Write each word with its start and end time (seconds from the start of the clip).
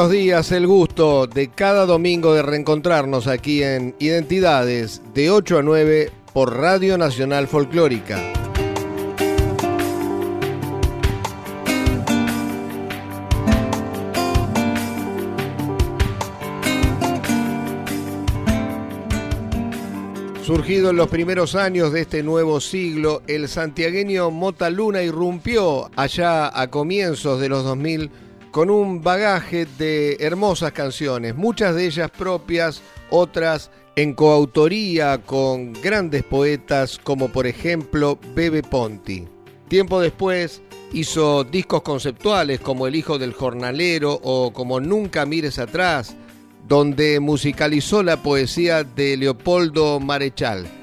Buenos 0.00 0.16
días, 0.16 0.50
el 0.52 0.66
gusto 0.66 1.26
de 1.26 1.48
cada 1.48 1.84
domingo 1.84 2.32
de 2.32 2.40
reencontrarnos 2.40 3.26
aquí 3.26 3.62
en 3.62 3.94
Identidades 3.98 5.02
de 5.12 5.30
8 5.30 5.58
a 5.58 5.62
9 5.62 6.10
por 6.32 6.56
Radio 6.56 6.96
Nacional 6.96 7.46
Folclórica. 7.48 8.18
Surgido 20.42 20.88
en 20.88 20.96
los 20.96 21.10
primeros 21.10 21.54
años 21.54 21.92
de 21.92 22.00
este 22.00 22.22
nuevo 22.22 22.62
siglo, 22.62 23.20
el 23.26 23.48
santiagueño 23.48 24.30
Mota 24.30 24.70
Luna 24.70 25.02
irrumpió 25.02 25.90
allá 25.94 26.58
a 26.58 26.70
comienzos 26.70 27.38
de 27.38 27.50
los 27.50 27.64
2000 27.64 28.29
con 28.50 28.70
un 28.70 29.02
bagaje 29.02 29.66
de 29.78 30.16
hermosas 30.20 30.72
canciones, 30.72 31.34
muchas 31.36 31.74
de 31.74 31.86
ellas 31.86 32.10
propias, 32.10 32.82
otras 33.10 33.70
en 33.96 34.14
coautoría 34.14 35.18
con 35.18 35.72
grandes 35.72 36.22
poetas 36.22 36.98
como 37.02 37.28
por 37.28 37.46
ejemplo 37.46 38.18
Bebe 38.34 38.62
Ponti. 38.62 39.26
Tiempo 39.68 40.00
después 40.00 40.62
hizo 40.92 41.44
discos 41.44 41.82
conceptuales 41.82 42.60
como 42.60 42.86
El 42.86 42.96
Hijo 42.96 43.18
del 43.18 43.32
Jornalero 43.32 44.18
o 44.22 44.52
como 44.52 44.80
Nunca 44.80 45.26
Mires 45.26 45.58
Atrás, 45.58 46.16
donde 46.66 47.20
musicalizó 47.20 48.02
la 48.02 48.22
poesía 48.22 48.84
de 48.84 49.16
Leopoldo 49.16 50.00
Marechal. 50.00 50.79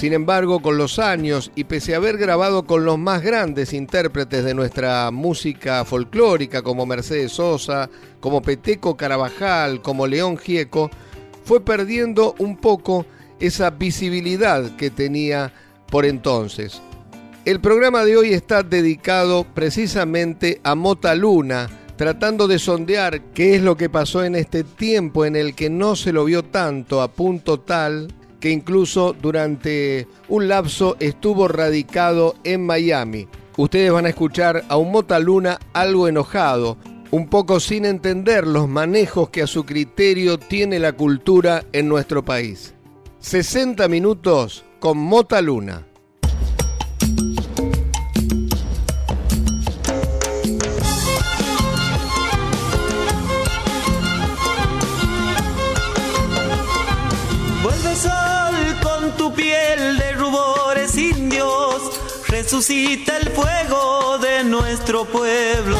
Sin 0.00 0.14
embargo, 0.14 0.62
con 0.62 0.78
los 0.78 0.98
años 0.98 1.52
y 1.54 1.64
pese 1.64 1.92
a 1.92 1.98
haber 1.98 2.16
grabado 2.16 2.62
con 2.62 2.86
los 2.86 2.98
más 2.98 3.20
grandes 3.20 3.74
intérpretes 3.74 4.42
de 4.42 4.54
nuestra 4.54 5.10
música 5.10 5.84
folclórica 5.84 6.62
como 6.62 6.86
Mercedes 6.86 7.32
Sosa, 7.32 7.90
como 8.18 8.40
Peteco 8.40 8.96
Carabajal, 8.96 9.82
como 9.82 10.06
León 10.06 10.38
Gieco, 10.38 10.90
fue 11.44 11.62
perdiendo 11.62 12.34
un 12.38 12.56
poco 12.56 13.04
esa 13.40 13.68
visibilidad 13.68 14.74
que 14.76 14.88
tenía 14.88 15.52
por 15.90 16.06
entonces. 16.06 16.80
El 17.44 17.60
programa 17.60 18.02
de 18.02 18.16
hoy 18.16 18.32
está 18.32 18.62
dedicado 18.62 19.44
precisamente 19.52 20.62
a 20.64 20.74
Mota 20.74 21.14
Luna, 21.14 21.68
tratando 21.96 22.48
de 22.48 22.58
sondear 22.58 23.20
qué 23.34 23.56
es 23.56 23.60
lo 23.60 23.76
que 23.76 23.90
pasó 23.90 24.24
en 24.24 24.34
este 24.34 24.64
tiempo 24.64 25.26
en 25.26 25.36
el 25.36 25.54
que 25.54 25.68
no 25.68 25.94
se 25.94 26.10
lo 26.10 26.24
vio 26.24 26.42
tanto 26.42 27.02
a 27.02 27.08
punto 27.08 27.60
tal 27.60 28.14
que 28.40 28.50
incluso 28.50 29.12
durante 29.12 30.08
un 30.28 30.48
lapso 30.48 30.96
estuvo 30.98 31.46
radicado 31.46 32.34
en 32.42 32.66
Miami. 32.66 33.28
Ustedes 33.56 33.92
van 33.92 34.06
a 34.06 34.08
escuchar 34.08 34.64
a 34.68 34.76
un 34.76 34.90
Mota 34.90 35.18
Luna 35.18 35.58
algo 35.72 36.08
enojado, 36.08 36.78
un 37.10 37.28
poco 37.28 37.60
sin 37.60 37.84
entender 37.84 38.46
los 38.46 38.68
manejos 38.68 39.30
que 39.30 39.42
a 39.42 39.46
su 39.46 39.64
criterio 39.64 40.38
tiene 40.38 40.78
la 40.78 40.92
cultura 40.92 41.64
en 41.72 41.88
nuestro 41.88 42.24
país. 42.24 42.74
60 43.18 43.86
minutos 43.88 44.64
con 44.78 44.96
Mota 44.96 45.42
Luna. 45.42 45.89
Resucita 62.42 63.18
el 63.18 63.28
fuego 63.32 64.16
de 64.16 64.44
nuestro 64.44 65.04
pueblo. 65.04 65.76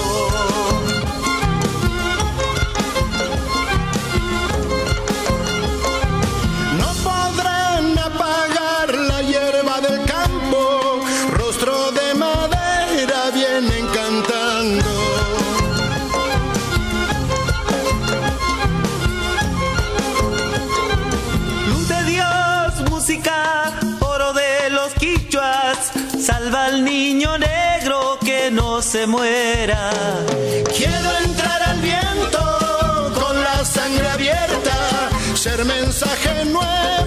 Al 26.48 26.84
niño 26.84 27.36
negro 27.38 28.18
que 28.24 28.50
no 28.50 28.80
se 28.80 29.06
muera. 29.06 29.90
Quiero 30.76 31.10
entrar 31.24 31.62
al 31.62 31.80
viento 31.80 33.12
con 33.14 33.42
la 33.42 33.64
sangre 33.64 34.08
abierta, 34.08 35.10
ser 35.34 35.64
mensaje 35.64 36.44
nuevo, 36.46 36.99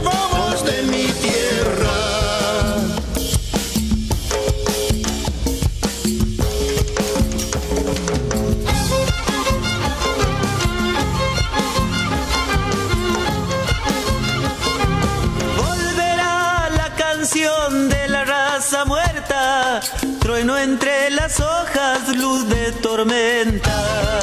trueno 20.44 20.58
entre 20.58 21.10
las 21.12 21.40
hojas, 21.40 22.16
luz 22.18 22.48
de 22.50 22.72
tormenta. 22.74 24.20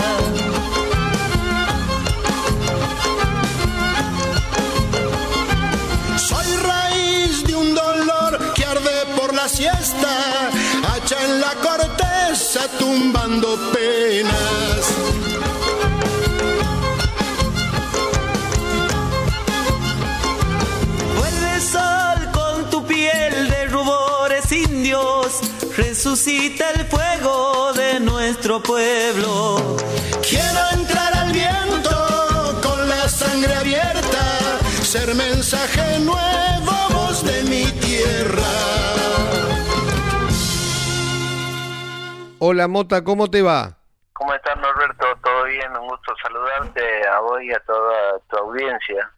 Soy 6.19 6.57
raíz 6.57 7.45
de 7.47 7.55
un 7.55 7.75
dolor 7.75 8.53
que 8.55 8.65
arde 8.65 9.07
por 9.17 9.35
la 9.35 9.49
siesta, 9.49 10.51
hacha 10.93 11.17
en 11.25 11.41
la 11.41 11.55
corteza 11.55 12.69
tumbando 12.79 13.57
penas. 13.73 14.70
Nuestro 28.51 28.75
pueblo. 28.75 29.77
Quiero 30.29 30.61
entrar 30.73 31.15
al 31.15 31.33
viento 31.33 32.61
con 32.61 32.89
la 32.89 33.09
sangre 33.09 33.55
abierta, 33.55 34.59
ser 34.83 35.15
mensaje 35.15 36.01
nuevo, 36.01 36.73
voz 36.93 37.25
de 37.25 37.43
mi 37.45 37.65
tierra. 37.81 38.43
Hola 42.41 42.67
Mota, 42.67 43.05
¿cómo 43.05 43.31
te 43.31 43.43
va? 43.43 43.79
¿Cómo 44.15 44.35
estás 44.35 44.57
Norberto? 44.57 45.07
¿Todo 45.23 45.45
bien? 45.45 45.71
Un 45.77 45.89
gusto 45.89 46.13
saludarte 46.23 47.07
a 47.07 47.21
vos 47.21 47.41
y 47.43 47.53
a 47.53 47.61
toda 47.61 48.19
tu 48.29 48.37
audiencia. 48.37 49.13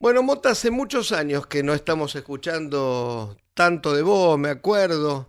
Bueno, 0.00 0.22
Mota, 0.22 0.50
hace 0.50 0.70
muchos 0.72 1.12
años 1.12 1.46
que 1.46 1.62
no 1.62 1.74
estamos 1.74 2.16
escuchando 2.16 3.36
tanto 3.54 3.94
de 3.94 4.02
vos, 4.02 4.36
me 4.36 4.50
acuerdo 4.50 5.28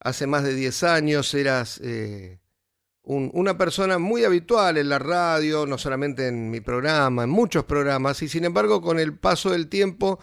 hace 0.00 0.26
más 0.26 0.44
de 0.44 0.54
10 0.54 0.82
años 0.84 1.34
eras 1.34 1.80
eh, 1.82 2.38
una 3.08 3.56
persona 3.56 3.98
muy 3.98 4.24
habitual 4.24 4.76
en 4.76 4.90
la 4.90 4.98
radio, 4.98 5.66
no 5.66 5.78
solamente 5.78 6.28
en 6.28 6.50
mi 6.50 6.60
programa, 6.60 7.24
en 7.24 7.30
muchos 7.30 7.64
programas, 7.64 8.22
y 8.22 8.28
sin 8.28 8.44
embargo 8.44 8.82
con 8.82 8.98
el 8.98 9.18
paso 9.18 9.50
del 9.50 9.68
tiempo 9.68 10.18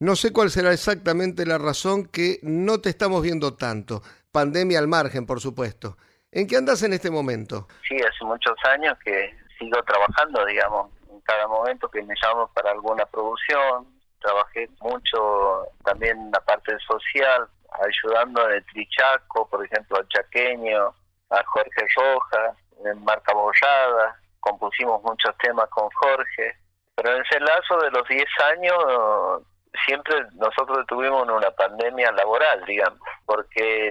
no 0.00 0.16
sé 0.16 0.32
cuál 0.32 0.48
será 0.48 0.72
exactamente 0.72 1.44
la 1.44 1.58
razón 1.58 2.06
que 2.06 2.38
no 2.42 2.80
te 2.80 2.88
estamos 2.88 3.22
viendo 3.22 3.54
tanto. 3.54 4.00
Pandemia 4.32 4.78
al 4.78 4.88
margen, 4.88 5.26
por 5.26 5.40
supuesto. 5.40 5.98
¿En 6.32 6.46
qué 6.46 6.56
andas 6.56 6.82
en 6.82 6.94
este 6.94 7.10
momento? 7.10 7.68
Sí, 7.86 7.96
hace 7.96 8.24
muchos 8.24 8.56
años 8.64 8.96
que 9.04 9.36
sigo 9.58 9.82
trabajando, 9.82 10.46
digamos, 10.46 10.90
en 11.10 11.20
cada 11.20 11.46
momento 11.46 11.90
que 11.90 12.02
me 12.02 12.14
llamo 12.22 12.50
para 12.54 12.70
alguna 12.70 13.04
producción. 13.04 13.88
Trabajé 14.20 14.70
mucho 14.80 15.66
también 15.84 16.18
en 16.18 16.30
la 16.30 16.40
parte 16.40 16.72
social, 16.78 17.46
ayudando 17.86 18.48
el 18.48 18.64
Trichaco, 18.72 19.50
por 19.50 19.66
ejemplo, 19.66 19.98
al 19.98 20.08
Chaqueño, 20.08 20.94
a 21.30 21.42
Jorge 21.44 21.86
Rojas, 21.96 22.56
Marca 23.02 23.32
Bollada. 23.32 24.16
Compusimos 24.40 25.02
muchos 25.02 25.36
temas 25.38 25.68
con 25.70 25.88
Jorge. 25.90 26.56
Pero 26.96 27.16
en 27.16 27.22
ese 27.22 27.40
lazo 27.40 27.78
de 27.78 27.90
los 27.90 28.06
10 28.08 28.24
años 28.52 29.44
siempre 29.86 30.14
nosotros 30.34 30.86
tuvimos 30.86 31.28
una 31.28 31.50
pandemia 31.52 32.12
laboral, 32.12 32.64
digamos, 32.64 33.00
porque 33.24 33.90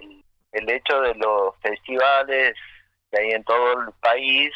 el, 0.51 0.69
hecho 0.69 1.01
de 1.01 1.15
los 1.15 1.55
festivales 1.61 2.55
que 3.11 3.19
hay 3.19 3.31
en 3.31 3.43
todo 3.43 3.81
el 3.81 3.91
país, 4.01 4.51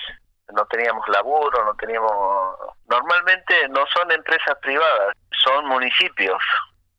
no 0.53 0.65
teníamos 0.65 1.07
laburo, 1.07 1.63
no 1.65 1.73
teníamos... 1.75 2.57
Normalmente 2.87 3.67
no 3.69 3.85
son 3.87 4.11
empresas 4.11 4.55
privadas, 4.61 5.15
son 5.43 5.65
municipios. 5.65 6.41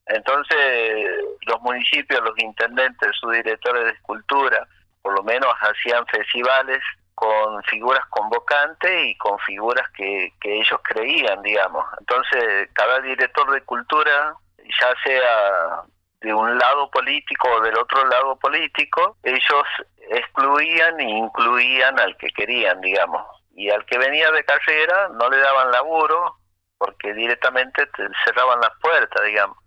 Entonces 0.06 1.06
los 1.46 1.60
municipios, 1.60 2.20
los 2.22 2.38
intendentes, 2.38 3.10
sus 3.20 3.32
directores 3.32 3.84
de 3.84 3.90
escultura, 3.90 4.66
por 5.04 5.14
lo 5.14 5.22
menos 5.22 5.52
hacían 5.60 6.06
festivales 6.06 6.80
con 7.14 7.62
figuras 7.64 8.02
convocantes 8.08 9.06
y 9.06 9.14
con 9.18 9.38
figuras 9.40 9.86
que, 9.90 10.32
ellos 10.42 10.80
creían, 10.82 11.42
digamos. 11.42 11.84
Entonces, 12.00 12.70
cada 12.72 13.00
director 13.00 13.50
de 13.52 13.60
cultura, 13.64 14.34
ya 14.58 14.94
sea 15.04 15.82
de 16.22 16.32
un 16.32 16.58
lado 16.58 16.90
político 16.90 17.48
o 17.50 17.60
del 17.60 17.76
otro 17.76 18.06
lado 18.06 18.36
político, 18.36 19.18
ellos 19.22 19.64
excluían 20.08 20.98
e 21.00 21.04
incluían 21.04 22.00
al 22.00 22.16
que 22.16 22.28
querían, 22.28 22.80
digamos. 22.80 23.26
Y 23.54 23.68
al 23.68 23.84
que 23.84 23.98
venía 23.98 24.30
de 24.30 24.42
carrera 24.44 25.10
no 25.10 25.28
le 25.28 25.36
daban 25.36 25.70
laburo 25.70 26.38
porque 26.78 27.12
directamente 27.12 27.84
te 27.88 28.08
cerraban 28.24 28.58
las 28.58 28.72
puertas, 28.80 29.22
digamos. 29.22 29.58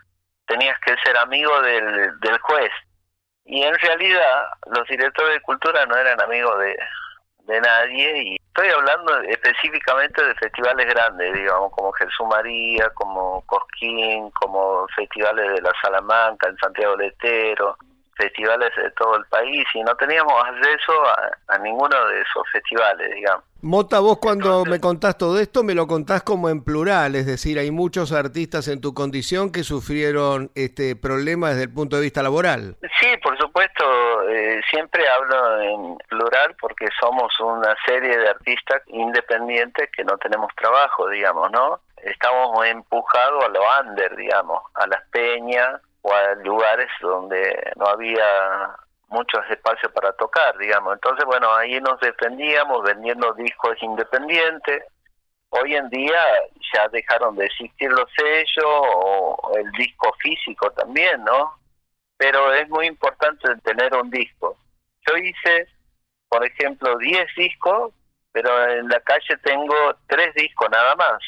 Tenías 0.48 0.80
que 0.80 0.96
ser 1.04 1.16
amigo 1.16 1.62
del, 1.62 2.20
del 2.22 2.40
juez. 2.40 2.72
Y 3.48 3.64
en 3.64 3.74
realidad 3.80 4.48
los 4.68 4.88
directores 4.88 5.36
de 5.36 5.42
cultura 5.42 5.86
no 5.86 5.96
eran 5.96 6.22
amigos 6.22 6.60
de, 6.60 6.78
de 7.46 7.62
nadie 7.62 8.24
y 8.24 8.36
estoy 8.36 8.70
hablando 8.70 9.22
específicamente 9.22 10.24
de 10.24 10.36
festivales 10.36 10.86
grandes, 10.88 11.34
digamos, 11.34 11.72
como 11.72 11.92
Jesús 11.94 12.28
María, 12.30 12.90
como 12.96 13.42
Cosquín, 13.46 14.30
como 14.32 14.86
festivales 14.96 15.54
de 15.54 15.62
la 15.62 15.72
Salamanca, 15.82 16.50
en 16.50 16.58
Santiago 16.58 16.98
Letero, 16.98 17.78
festivales 18.18 18.72
de 18.76 18.92
todo 18.92 19.16
el 19.16 19.26
país 19.26 19.66
y 19.74 19.82
no 19.84 19.96
teníamos 19.96 20.34
acceso 20.44 20.94
a, 21.48 21.58
ninguno 21.60 22.08
de 22.08 22.22
esos 22.22 22.44
festivales, 22.52 23.14
digamos. 23.16 23.44
Mota, 23.62 24.00
vos 24.00 24.20
cuando 24.20 24.66
me 24.66 24.80
contás 24.80 25.18
todo 25.18 25.40
esto 25.40 25.64
me 25.64 25.74
lo 25.74 25.88
contás 25.88 26.22
como 26.22 26.50
en 26.50 26.64
plural, 26.64 27.16
es 27.16 27.26
decir, 27.26 27.58
hay 27.58 27.72
muchos 27.72 28.12
artistas 28.12 28.68
en 28.68 28.80
tu 28.82 28.94
condición 28.94 29.52
que 29.52 29.64
sufrieron 29.64 30.52
este 30.54 30.96
problema 30.96 31.50
desde 31.50 31.64
el 31.64 31.74
punto 31.74 31.96
de 31.96 32.04
vista 32.04 32.22
laboral. 32.22 32.78
Sí, 33.00 33.08
por 33.24 33.38
supuesto, 33.40 34.30
eh, 34.30 34.62
siempre 34.70 35.10
hablo 35.10 35.62
en 35.62 35.98
plural 36.08 36.56
porque 36.62 36.88
somos 37.00 37.34
una 37.40 37.76
serie 37.86 38.16
de 38.18 38.30
artistas 38.30 38.82
independientes 38.88 39.90
que 39.92 40.04
no 40.04 40.18
tenemos 40.18 40.52
trabajo, 40.56 41.10
digamos, 41.10 41.52
¿no? 41.52 41.80
Estamos 41.98 42.64
empujados 42.68 43.44
a 43.44 43.50
lo 43.50 43.62
under, 43.82 44.16
digamos, 44.16 44.62
a 44.76 44.86
las 44.88 45.04
peñas, 45.10 45.82
o 46.08 46.14
a 46.14 46.36
lugares 46.36 46.88
donde 47.02 47.74
no 47.76 47.86
había 47.86 48.76
muchos 49.10 49.42
espacios 49.50 49.92
para 49.92 50.14
tocar, 50.14 50.58
digamos. 50.58 50.94
Entonces, 50.94 51.26
bueno, 51.26 51.54
ahí 51.54 51.82
nos 51.82 52.00
defendíamos 52.00 52.84
vendiendo 52.84 53.34
discos 53.34 53.76
independientes. 53.82 54.84
Hoy 55.50 55.76
en 55.76 55.90
día 55.90 56.20
ya 56.74 56.88
dejaron 56.90 57.36
de 57.36 57.46
existir 57.46 57.92
los 57.92 58.10
sellos 58.16 58.66
o 58.66 59.52
el 59.58 59.70
disco 59.72 60.14
físico 60.20 60.72
también, 60.72 61.24
¿no? 61.26 61.54
Pero 62.18 62.54
es 62.54 62.68
muy 62.70 62.88
importante 62.88 63.54
tener 63.64 63.94
un 63.94 64.10
disco. 64.10 64.58
Yo 65.08 65.18
hice, 65.18 65.68
por 66.30 66.46
ejemplo, 66.46 66.98
10 66.98 67.28
discos, 67.36 67.94
pero 68.32 68.70
en 68.70 68.88
la 68.88 69.00
calle 69.02 69.38
tengo 69.44 69.76
3 70.08 70.34
discos 70.36 70.70
nada 70.70 70.96
más. 70.96 71.20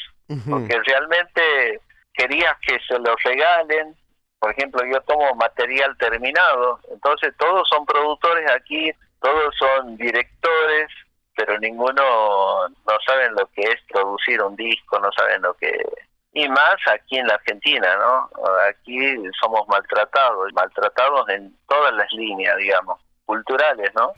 Porque 0.48 0.80
realmente 0.86 1.80
querías 2.14 2.56
que 2.60 2.78
se 2.86 2.98
los 2.98 3.20
regalen, 3.24 3.96
por 4.40 4.50
ejemplo, 4.52 4.82
yo 4.86 5.00
tomo 5.02 5.34
material 5.34 5.96
terminado, 5.98 6.80
entonces 6.90 7.34
todos 7.38 7.68
son 7.68 7.84
productores 7.84 8.50
aquí, 8.50 8.90
todos 9.20 9.54
son 9.58 9.96
directores, 9.96 10.88
pero 11.36 11.58
ninguno 11.58 12.68
no 12.68 12.94
saben 13.06 13.34
lo 13.34 13.46
que 13.48 13.62
es 13.62 13.80
producir 13.92 14.42
un 14.42 14.56
disco, 14.56 14.98
no 14.98 15.10
saben 15.12 15.42
lo 15.42 15.54
que 15.54 15.78
y 16.32 16.48
más 16.48 16.76
aquí 16.92 17.18
en 17.18 17.26
la 17.26 17.34
Argentina, 17.34 17.96
¿no? 17.96 18.30
Aquí 18.68 19.16
somos 19.40 19.66
maltratados, 19.68 20.52
maltratados 20.54 21.28
en 21.28 21.56
todas 21.68 21.92
las 21.94 22.10
líneas, 22.12 22.56
digamos, 22.56 23.00
culturales, 23.26 23.92
¿no? 23.94 24.12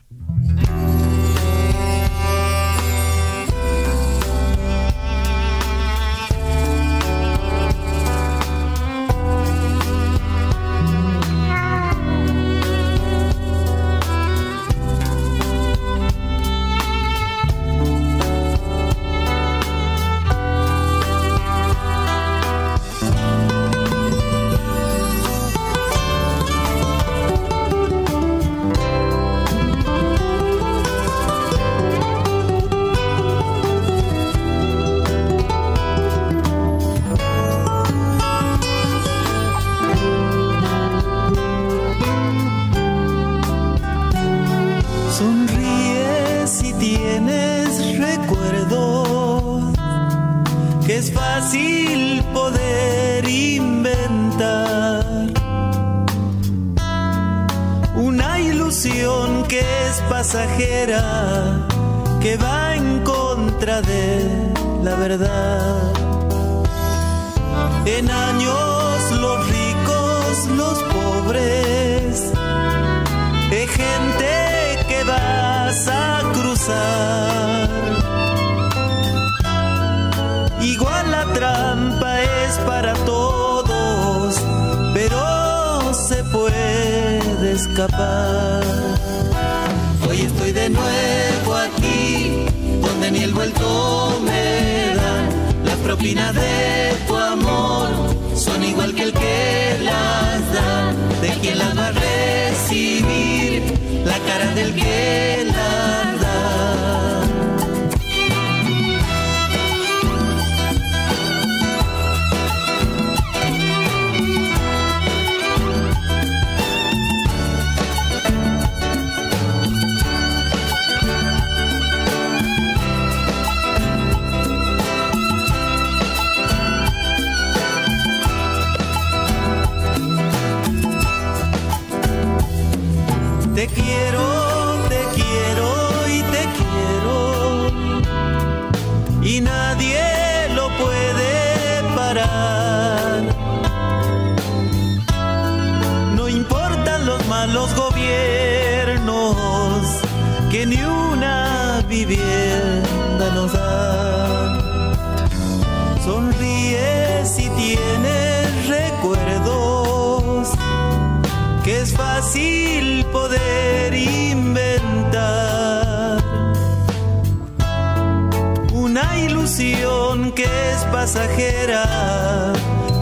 Escapar 87.85 88.63
estoy 90.25 90.53
de 90.53 90.71
nuevo 90.71 91.55
aquí, 91.55 92.45
donde 92.81 93.11
ni 93.11 93.21
el 93.21 93.33
vuelto 93.33 94.21
me 94.25 94.95
da. 94.95 95.29
Las 95.65 95.77
propinas 95.79 96.35
de 96.35 96.95
tu 97.07 97.17
amor 97.17 97.89
son 98.37 98.63
igual 98.63 98.95
que 98.95 99.05
el 99.05 99.13
que 99.13 99.79
las 99.83 100.53
da. 100.53 100.93
De 101.21 101.29
quien 101.41 101.59
las 101.59 101.77
va 101.77 101.89
a 101.89 101.93
recibir, 101.93 103.63
la 104.05 104.19
cara 104.19 104.55
del 104.55 104.75
que 104.75 105.47
las 105.47 106.21
da. 106.21 106.22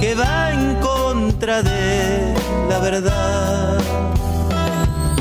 Que 0.00 0.14
va 0.16 0.50
en 0.52 0.74
contra 0.80 1.62
de 1.62 2.34
la 2.68 2.78
verdad. 2.80 3.78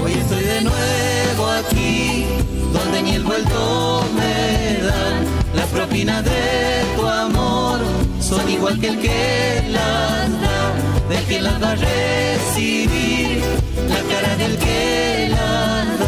Hoy 0.03 0.13
estoy 0.13 0.43
de 0.43 0.62
nuevo 0.62 1.48
aquí, 1.60 2.25
donde 2.74 3.03
ni 3.03 3.12
el 3.15 3.24
vuelto 3.24 4.03
me 4.15 4.81
dan. 4.81 5.25
La 5.53 5.65
propina 5.65 6.24
de 6.24 6.84
tu 6.96 7.05
amor 7.05 7.79
son 8.19 8.50
igual 8.50 8.79
que 8.79 8.88
el 8.88 9.00
que 9.00 9.65
las 9.69 10.41
da, 10.41 10.74
de 11.10 11.24
quien 11.27 11.43
las 11.43 11.62
va 11.62 11.72
a 11.72 11.75
recibir, 11.75 13.43
la 13.88 14.01
cara 14.13 14.36
del 14.36 14.58
que 14.58 15.29
las 15.29 15.99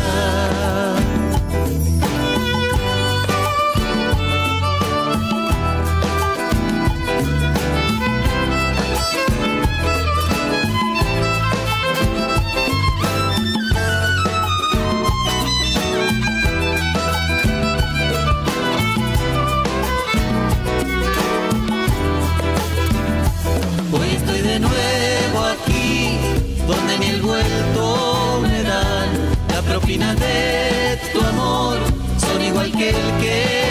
De 29.92 30.98
tu 31.12 31.20
amor 31.20 31.78
son 32.18 32.42
igual 32.42 32.72
que 32.72 32.92
el 32.92 32.96
que 33.20 33.71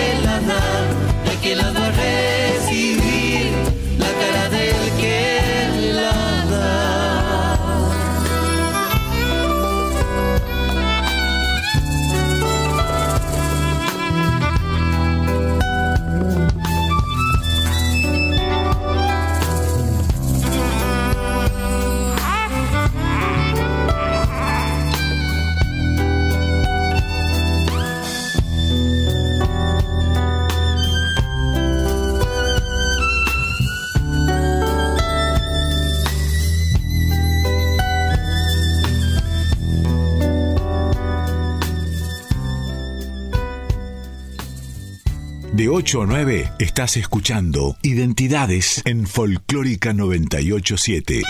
De 45.61 45.69
8 45.69 46.01
a 46.01 46.07
9 46.07 46.53
estás 46.59 46.97
escuchando 46.97 47.77
Identidades 47.83 48.81
en 48.87 49.07
Folclórica 49.07 49.93
987. 49.93 51.21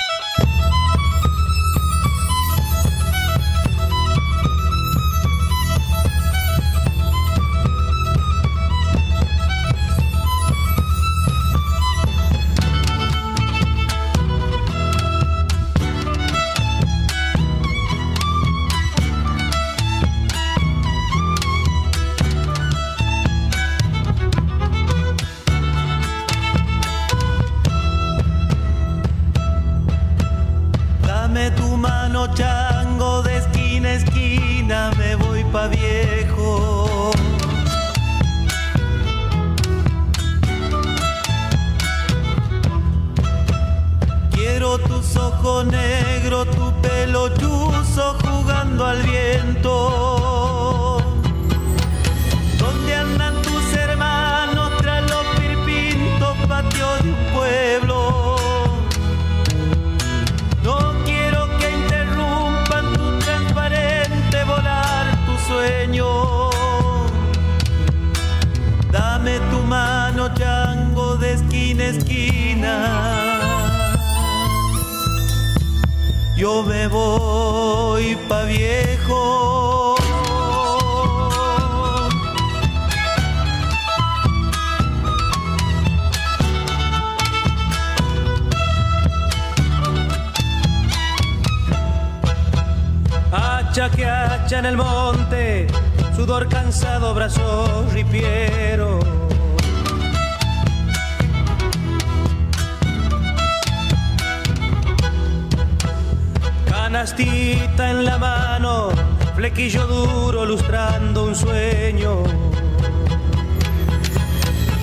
Sueño. 111.60 112.22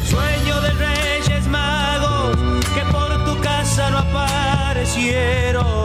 Sueño 0.10 0.62
de 0.62 0.72
reyes 0.72 1.48
magos 1.48 2.38
que 2.76 2.82
por 2.92 3.26
tu 3.26 3.40
casa 3.42 3.90
no 3.90 3.98
aparecieron. 4.00 5.84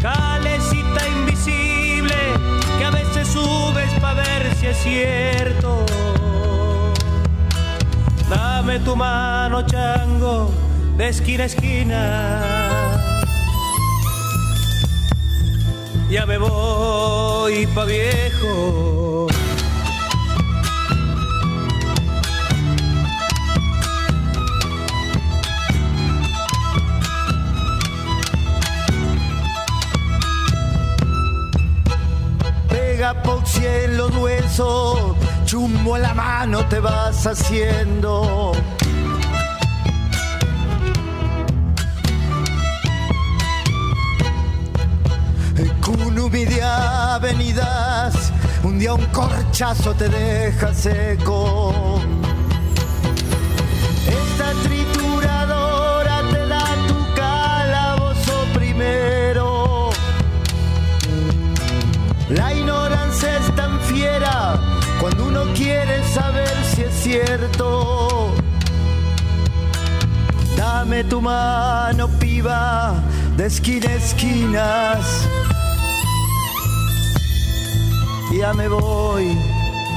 Calecita 0.00 1.08
invisible 1.08 2.14
que 2.78 2.84
a 2.84 2.90
veces 2.90 3.28
subes 3.28 3.92
para 4.00 4.22
ver 4.22 4.54
si 4.56 4.66
es 4.66 4.76
cierto. 4.78 5.84
Dame 8.28 8.78
tu 8.80 8.94
mano, 8.94 9.62
chango, 9.66 10.50
de 10.96 11.08
esquina 11.08 11.44
a 11.44 11.46
esquina. 11.46 12.00
Ya 16.10 16.26
me 16.26 16.38
voy 16.38 17.19
pa' 17.74 17.84
viejo. 17.84 19.26
Pega 32.68 33.20
por 33.22 33.44
cielo 33.44 34.08
chumbo 35.44 35.96
en 35.96 36.02
la 36.02 36.14
mano 36.14 36.64
te 36.66 36.78
vas 36.78 37.26
haciendo. 37.26 38.52
De 45.54 45.68
un 48.62 48.78
día 48.78 48.94
un 48.94 49.04
corchazo 49.06 49.94
te 49.94 50.08
deja 50.08 50.72
seco. 50.72 52.00
Esta 54.06 54.52
trituradora 54.62 56.22
te 56.30 56.46
da 56.46 56.64
tu 56.88 57.14
calabozo 57.14 58.32
primero. 58.54 59.90
La 62.30 62.54
ignorancia 62.54 63.36
es 63.36 63.54
tan 63.54 63.78
fiera 63.80 64.58
cuando 64.98 65.26
uno 65.26 65.44
quiere 65.54 66.02
saber 66.08 66.54
si 66.74 66.82
es 66.82 66.94
cierto. 67.02 68.34
Dame 70.56 71.04
tu 71.04 71.20
mano, 71.20 72.08
piba, 72.18 72.94
de 73.36 73.46
esquina 73.46 73.88
a 73.88 73.94
esquinas. 73.94 75.29
Ya 78.32 78.52
me 78.54 78.68
voy 78.68 79.36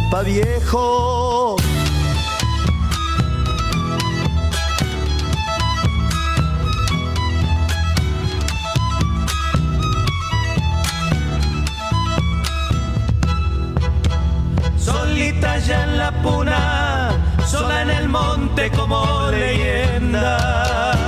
pa' 0.10 0.24
viejo. 0.24 1.56
Solita 14.78 15.60
ya 15.60 15.84
en 15.84 15.98
la 16.00 16.12
puna, 16.24 17.12
sola 17.46 17.84
en 17.84 17.90
el 17.92 18.10
monte 18.10 18.72
como 18.72 19.30
leyenda. 19.32 21.03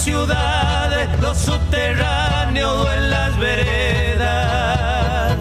Ciudades, 0.00 1.08
los 1.20 1.36
subterráneos 1.36 2.72
o 2.72 2.90
en 2.90 3.10
las 3.10 3.38
veredas. 3.38 5.36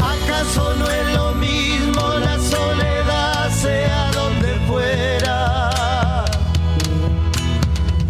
¿Acaso 0.00 0.74
no 0.78 0.88
es 0.88 1.14
lo 1.14 1.32
mismo 1.32 2.02
la 2.20 2.38
soledad 2.38 3.50
sea 3.50 4.10
donde 4.12 4.54
fuera? 4.68 6.24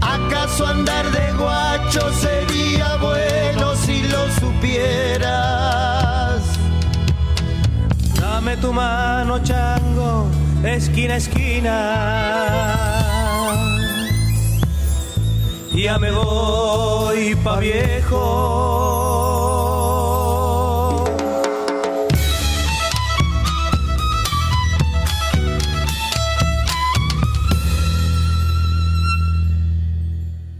¿Acaso 0.02 0.66
andar 0.66 1.10
de 1.10 1.32
guacho 1.32 2.12
sería 2.12 2.96
bueno 2.96 3.74
si 3.76 4.02
lo 4.02 4.30
supieras? 4.40 5.62
Dame 8.20 8.58
tu 8.58 8.72
mano, 8.74 9.42
chango, 9.42 10.28
esquina 10.62 11.14
a 11.14 11.16
esquina. 11.16 12.75
Ya 15.76 15.98
me 15.98 16.10
voy 16.10 17.34
pa' 17.44 17.60
viejo. 17.60 18.94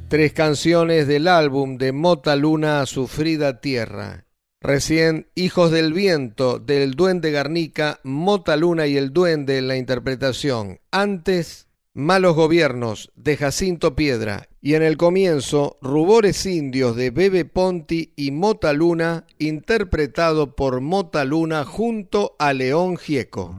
Tres 0.09 0.35
canciones 0.35 1.09
del 1.09 1.29
álbum 1.29 1.79
de 1.79 1.93
Mota 1.93 2.37
Luna 2.37 2.85
Sufrida 2.85 3.63
Tierra. 3.63 4.27
Recién 4.61 5.29
Hijos 5.35 5.71
del 5.71 5.95
Viento 5.95 6.59
del 6.59 6.93
Duende 6.93 7.31
Garnica, 7.31 8.01
Mota 8.05 8.55
Luna 8.57 8.87
y 8.87 8.99
el 8.99 9.15
Duende 9.15 9.57
en 9.57 9.69
la 9.69 9.77
interpretación. 9.77 10.81
Antes, 10.91 11.66
Malos 11.97 12.37
Gobiernos 12.37 13.11
de 13.17 13.39
Jacinto 13.39 13.97
Piedra. 13.97 14.51
Y 14.61 14.75
en 14.75 14.83
el 14.83 14.99
comienzo, 14.99 15.79
Rubores 15.81 16.45
Indios 16.45 16.95
de 16.95 17.11
Bebe 17.11 17.47
Ponti 17.47 18.13
y 18.17 18.33
Mota 18.33 18.75
Luna, 18.75 19.25
interpretado 19.39 20.55
por 20.55 20.83
Mota 20.83 21.25
Luna 21.25 21.65
junto 21.65 22.37
a 22.39 22.53
León 22.53 22.99
Gieco. 22.99 23.57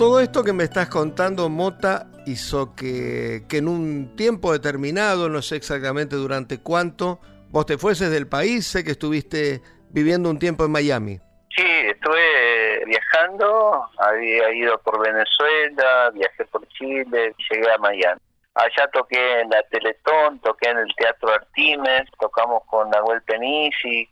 Todo 0.00 0.18
esto 0.20 0.42
que 0.42 0.54
me 0.54 0.64
estás 0.64 0.88
contando, 0.88 1.50
Mota, 1.50 2.06
hizo 2.24 2.74
que, 2.74 3.42
que 3.46 3.58
en 3.58 3.68
un 3.68 4.16
tiempo 4.16 4.50
determinado, 4.50 5.28
no 5.28 5.42
sé 5.42 5.56
exactamente 5.56 6.16
durante 6.16 6.62
cuánto, 6.62 7.20
vos 7.50 7.66
te 7.66 7.76
fueses 7.76 8.10
del 8.10 8.26
país, 8.26 8.66
sé 8.66 8.82
que 8.82 8.92
estuviste 8.92 9.60
viviendo 9.90 10.30
un 10.30 10.38
tiempo 10.38 10.64
en 10.64 10.72
Miami. 10.72 11.20
Sí, 11.54 11.66
estuve 11.66 12.82
viajando, 12.86 13.90
había 13.98 14.50
ido 14.54 14.78
por 14.78 15.06
Venezuela, 15.06 16.10
viajé 16.14 16.46
por 16.46 16.66
Chile, 16.68 17.34
llegué 17.50 17.70
a 17.70 17.76
Miami. 17.76 18.20
Allá 18.54 18.88
toqué 18.94 19.40
en 19.40 19.50
la 19.50 19.62
Teletón, 19.64 20.40
toqué 20.40 20.70
en 20.70 20.78
el 20.78 20.94
Teatro 20.96 21.30
Artimes, 21.30 22.04
tocamos 22.18 22.62
con 22.70 22.88
Nahuel 22.88 23.20
Penisi. 23.24 24.08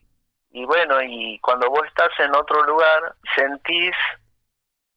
Y 0.53 0.67
bueno, 0.67 1.01
y 1.03 1.39
cuando 1.39 1.71
vos 1.71 1.81
estás 1.87 2.11
en 2.19 2.35
otro 2.35 2.63
lugar, 2.65 3.15
sentís 3.35 3.95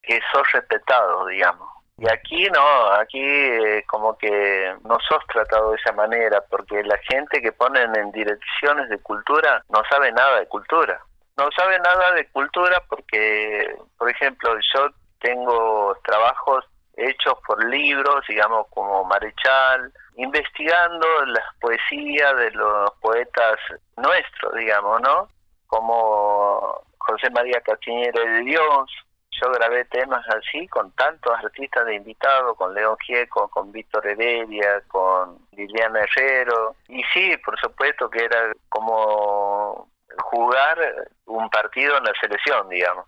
que 0.02 0.20
sos 0.32 0.52
respetado, 0.52 1.28
digamos. 1.28 1.70
Y 1.98 2.12
aquí 2.12 2.48
no, 2.50 2.86
aquí 2.94 3.22
eh, 3.22 3.84
como 3.88 4.18
que 4.18 4.76
no 4.84 4.98
sos 5.08 5.24
tratado 5.28 5.72
de 5.72 5.78
esa 5.78 5.92
manera, 5.92 6.44
porque 6.50 6.84
la 6.84 6.98
gente 7.10 7.42
que 7.42 7.52
ponen 7.52 7.96
en 7.96 8.12
direcciones 8.12 8.90
de 8.90 8.98
cultura 9.00 9.64
no 9.70 9.84
sabe 9.90 10.12
nada 10.12 10.40
de 10.40 10.48
cultura. 10.48 11.00
No 11.38 11.48
sabe 11.56 11.78
nada 11.80 12.12
de 12.14 12.28
cultura 12.30 12.82
porque, 12.90 13.76
por 13.98 14.10
ejemplo, 14.10 14.56
yo 14.74 14.90
tengo 15.20 15.96
trabajos 16.04 16.66
hechos 16.98 17.36
por 17.46 17.64
libros, 17.70 18.26
digamos, 18.28 18.68
como 18.70 19.04
Marechal, 19.04 19.94
investigando 20.16 21.08
las 21.28 21.46
poesías 21.60 22.36
de 22.36 22.52
los 22.52 22.92
poetas 23.00 23.58
nuestros, 23.98 24.54
digamos, 24.56 25.02
¿no? 25.02 25.28
Como 25.68 26.84
José 26.98 27.30
María 27.30 27.62
Castiñera 27.62 28.22
de 28.22 28.40
Dios, 28.42 28.92
yo 29.42 29.52
grabé 29.52 29.86
temas 29.86 30.26
así 30.30 30.68
con 30.68 30.92
tantos 30.92 31.34
artistas 31.44 31.86
de 31.86 31.96
invitado, 31.96 32.56
con 32.56 32.74
León 32.74 32.96
Gieco, 33.06 33.48
con 33.50 33.72
Víctor 33.72 34.06
Heredia, 34.06 34.82
con 34.88 35.40
Liliana 35.52 36.02
Herrero. 36.02 36.76
Y 36.88 37.04
sí, 37.14 37.36
por 37.38 37.60
supuesto 37.60 38.10
que 38.10 38.24
era 38.26 38.52
como 38.70 39.90
jugar 40.24 40.78
un 41.26 41.50
partido 41.50 41.98
en 41.98 42.04
la 42.04 42.14
selección, 42.20 42.70
digamos. 42.70 43.06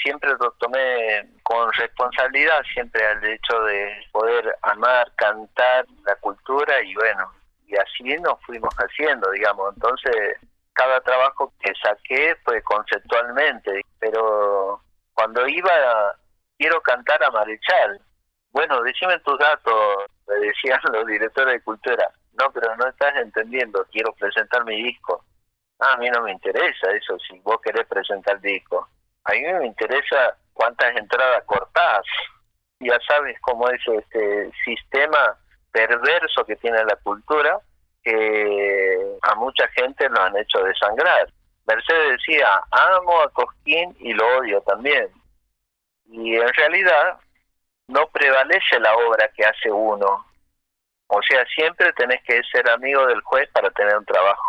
Siempre 0.00 0.30
lo 0.38 0.52
tomé 0.52 1.28
con 1.42 1.72
responsabilidad, 1.72 2.62
siempre 2.72 3.04
al 3.04 3.24
hecho 3.24 3.60
de 3.62 4.06
poder 4.12 4.56
amar, 4.62 5.10
cantar 5.16 5.86
la 6.04 6.14
cultura 6.16 6.80
y 6.82 6.94
bueno, 6.94 7.32
y 7.66 7.76
así 7.76 8.04
nos 8.20 8.40
fuimos 8.44 8.72
haciendo, 8.76 9.28
digamos. 9.32 9.74
Entonces, 9.74 10.38
cada 10.72 11.00
trabajo 11.00 11.52
que 11.60 11.72
saqué 11.82 12.36
fue 12.44 12.62
conceptualmente, 12.62 13.80
pero 13.98 14.80
cuando 15.18 15.48
iba, 15.48 15.70
quiero 16.56 16.80
cantar 16.80 17.20
a 17.24 17.30
Marechal. 17.32 18.00
Bueno, 18.52 18.80
decime 18.82 19.18
tus 19.18 19.36
datos, 19.36 20.06
me 20.28 20.34
decían 20.46 20.78
los 20.92 21.04
directores 21.06 21.54
de 21.54 21.62
cultura. 21.62 22.08
No, 22.38 22.52
pero 22.52 22.76
no 22.76 22.86
estás 22.86 23.16
entendiendo, 23.16 23.84
quiero 23.90 24.12
presentar 24.12 24.64
mi 24.64 24.80
disco. 24.80 25.24
Ah, 25.80 25.94
a 25.94 25.96
mí 25.96 26.08
no 26.08 26.22
me 26.22 26.30
interesa 26.30 26.92
eso, 26.92 27.18
si 27.18 27.36
vos 27.40 27.60
querés 27.60 27.84
presentar 27.88 28.40
disco. 28.40 28.88
A 29.24 29.32
mí 29.32 29.42
me 29.42 29.66
interesa 29.66 30.36
cuántas 30.52 30.96
entradas 30.96 31.42
cortás. 31.46 32.04
Ya 32.78 32.96
sabes 33.08 33.36
cómo 33.40 33.68
es 33.70 33.80
este 33.88 34.52
sistema 34.64 35.36
perverso 35.72 36.44
que 36.44 36.54
tiene 36.56 36.84
la 36.84 36.94
cultura, 37.02 37.58
que 38.04 39.18
a 39.22 39.34
mucha 39.34 39.66
gente 39.68 40.08
lo 40.08 40.22
han 40.22 40.36
hecho 40.36 40.62
desangrar. 40.62 41.28
Mercedes 41.68 42.18
decía, 42.18 42.48
amo 42.70 43.20
a 43.20 43.30
Cosquín 43.30 43.94
y 44.00 44.14
lo 44.14 44.38
odio 44.38 44.62
también. 44.62 45.08
Y 46.06 46.34
en 46.34 46.52
realidad 46.54 47.18
no 47.88 48.08
prevalece 48.08 48.80
la 48.80 48.96
obra 48.96 49.30
que 49.36 49.44
hace 49.44 49.70
uno. 49.70 50.26
O 51.08 51.20
sea, 51.22 51.44
siempre 51.54 51.92
tenés 51.92 52.22
que 52.26 52.40
ser 52.50 52.70
amigo 52.70 53.06
del 53.06 53.20
juez 53.20 53.48
para 53.52 53.70
tener 53.70 53.98
un 53.98 54.04
trabajo. 54.06 54.42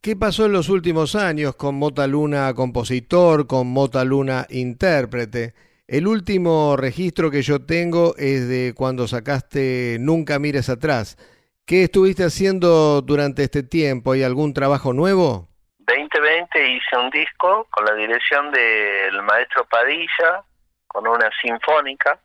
¿Qué 0.00 0.16
pasó 0.16 0.46
en 0.46 0.52
los 0.52 0.68
últimos 0.68 1.14
años 1.14 1.54
con 1.54 1.76
Mota 1.76 2.06
Luna 2.06 2.52
compositor, 2.54 3.46
con 3.46 3.68
Mota 3.68 4.04
Luna 4.04 4.46
intérprete? 4.48 5.54
El 5.86 6.06
último 6.08 6.76
registro 6.76 7.30
que 7.30 7.42
yo 7.42 7.64
tengo 7.64 8.14
es 8.16 8.48
de 8.48 8.74
cuando 8.76 9.06
sacaste 9.06 9.96
Nunca 10.00 10.38
mires 10.38 10.68
atrás. 10.68 11.16
¿Qué 11.64 11.84
estuviste 11.84 12.24
haciendo 12.24 13.00
durante 13.02 13.44
este 13.44 13.62
tiempo? 13.62 14.12
¿Hay 14.12 14.22
algún 14.22 14.54
trabajo 14.54 14.92
nuevo? 14.92 15.48
2020 16.52 16.68
hice 16.68 16.96
un 16.96 17.10
disco 17.10 17.66
con 17.70 17.84
la 17.84 17.94
dirección 17.94 18.50
del 18.50 19.22
maestro 19.22 19.64
Padilla, 19.66 20.42
con 20.86 21.06
una 21.06 21.30
sinfónica, 21.40 22.18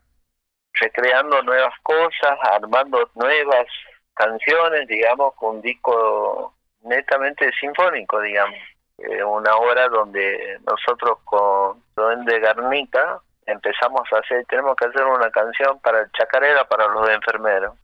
recreando 0.74 1.42
nuevas 1.44 1.74
cosas, 1.84 2.38
armando 2.42 3.10
nuevas 3.16 3.68
canciones, 4.14 4.88
digamos, 4.88 5.34
con 5.36 5.58
un 5.58 5.62
disco 5.62 6.54
netamente 6.82 7.52
sinfónico, 7.60 8.22
digamos. 8.22 8.60
Eh, 8.98 9.24
una 9.24 9.56
obra 9.56 9.88
donde 9.90 10.60
nosotros 10.68 11.20
con 11.26 11.82
de 12.26 12.40
Garnica 12.40 13.20
empezamos 13.46 14.02
a 14.14 14.20
hacer, 14.20 14.46
tenemos 14.46 14.76
que 14.76 14.86
hacer 14.86 15.04
una 15.04 15.30
canción 15.32 15.80
para 15.82 16.02
el 16.02 16.12
chacarera, 16.12 16.64
para 16.66 16.88
los 16.88 17.10
enfermeros. 17.10 17.76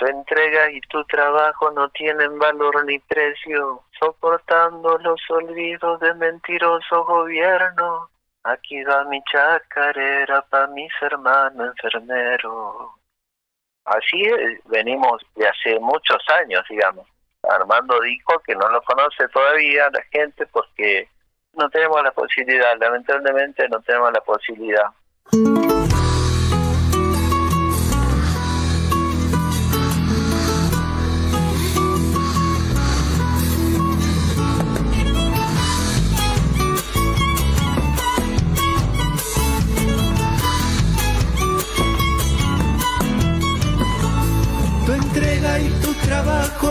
Tu 0.00 0.06
entrega 0.06 0.70
y 0.72 0.80
tu 0.80 1.04
trabajo 1.04 1.70
no 1.72 1.90
tienen 1.90 2.38
valor 2.38 2.86
ni 2.86 2.98
precio, 3.00 3.82
soportando 3.98 4.96
los 4.96 5.20
olvidos 5.28 6.00
de 6.00 6.14
mentiroso 6.14 7.04
gobierno. 7.04 8.08
Aquí 8.44 8.82
va 8.82 9.04
mi 9.04 9.22
chacarera 9.30 10.40
para 10.48 10.68
mis 10.68 10.90
hermanos 11.02 11.76
enfermeros. 11.76 12.92
Así 13.84 14.22
venimos 14.70 15.20
de 15.36 15.46
hace 15.46 15.78
muchos 15.78 16.24
años, 16.40 16.64
digamos, 16.70 17.06
armando 17.50 18.00
discos 18.00 18.42
que 18.46 18.54
no 18.54 18.70
lo 18.70 18.80
conoce 18.80 19.28
todavía 19.28 19.90
la 19.92 20.02
gente 20.04 20.46
porque 20.46 21.10
no 21.52 21.68
tenemos 21.68 22.02
la 22.02 22.12
posibilidad, 22.12 22.74
lamentablemente 22.80 23.68
no 23.68 23.82
tenemos 23.82 24.12
la 24.14 24.20
posibilidad. 24.22 24.86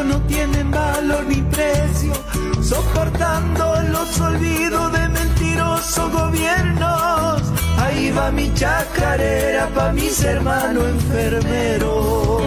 No 0.03 0.19
tienen 0.21 0.71
valor 0.71 1.25
ni 1.27 1.41
precio 1.43 2.13
soportando 2.61 3.81
los 3.91 4.19
olvidos 4.19 4.91
de 4.93 5.09
mentirosos 5.09 6.11
gobiernos. 6.11 7.41
Ahí 7.77 8.11
va 8.11 8.31
mi 8.31 8.53
chacarera 8.53 9.67
pa' 9.75 9.91
mis 9.93 10.23
hermanos 10.23 10.83
enfermeros. 10.85 12.41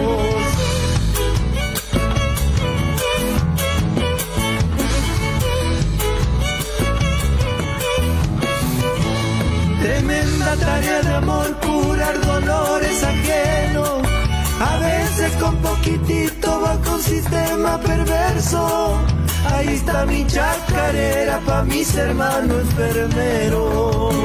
Tremenda 9.81 10.55
tarea 10.57 11.01
de 11.01 11.13
amor, 11.15 11.57
curar 11.65 12.15
dolores 12.21 13.03
ajenos. 13.03 14.01
A 14.59 14.77
veces 14.77 15.31
con 15.41 15.55
poquitito 15.57 16.42
con 16.85 17.01
sistema 17.01 17.79
perverso 17.79 18.99
Ahí 19.45 19.67
está 19.75 20.05
mi 20.05 20.25
chacarera 20.25 21.39
pa' 21.45 21.63
mis 21.63 21.93
hermanos 21.95 22.61
enfermeros. 22.61 24.15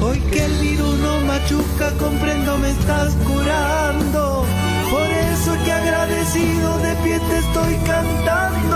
Hoy 0.00 0.18
que 0.30 0.44
el 0.44 0.52
virus 0.60 0.98
no 0.98 1.20
machuca, 1.26 1.90
comprendo 1.98 2.58
me 2.58 2.70
estás 2.70 3.14
curando. 3.26 4.44
Por 4.90 5.08
eso 5.32 5.52
que 5.64 5.72
agradecido 5.72 6.78
de 6.78 6.94
pie 7.02 7.20
te 7.20 7.38
estoy 7.38 7.74
cantando. 7.86 8.73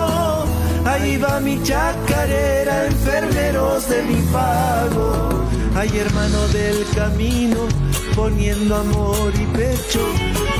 Ahí 1.00 1.16
mi 1.42 1.62
chacarera, 1.62 2.86
enfermeros 2.86 3.88
de 3.88 4.02
mi 4.02 4.20
pago. 4.32 5.44
Ay 5.76 5.90
hermano 5.96 6.48
del 6.48 6.84
camino, 6.92 7.68
poniendo 8.16 8.74
amor 8.74 9.32
y 9.34 9.46
pecho. 9.56 10.00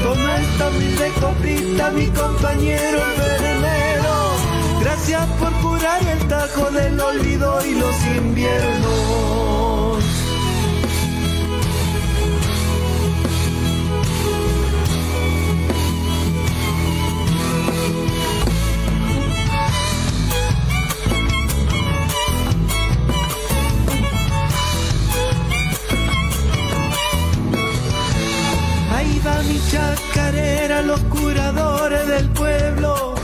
Toma 0.02 0.36
esta 0.40 0.68
humilde 0.68 1.12
coplita, 1.20 1.90
mi 1.90 2.06
compañero 2.06 2.98
enfermero. 2.98 4.14
Gracias 4.80 5.26
por 5.40 5.52
curar 5.60 6.00
el 6.06 6.28
tajo 6.28 6.70
del 6.70 7.00
olvido 7.00 7.58
y 7.66 7.74
los 7.74 8.06
inviernos. 8.16 9.57
Chacarera, 29.70 30.82
los 30.82 31.00
curadores 31.04 32.06
del 32.06 32.28
pueblo. 32.30 33.14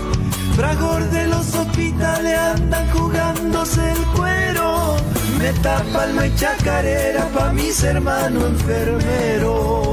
Fragor 0.57 1.03
de 1.11 1.27
los 1.27 1.55
hospitales 1.55 2.39
andan 2.39 2.89
jugándose 2.91 3.93
el 3.93 3.99
cuero. 4.17 4.97
Me 5.39 5.53
tapa 5.55 6.05
el 6.05 6.37
chacarera 6.37 7.27
pa' 7.29 7.53
mis 7.53 7.83
hermanos 7.83 8.45
enfermeros. 8.45 9.85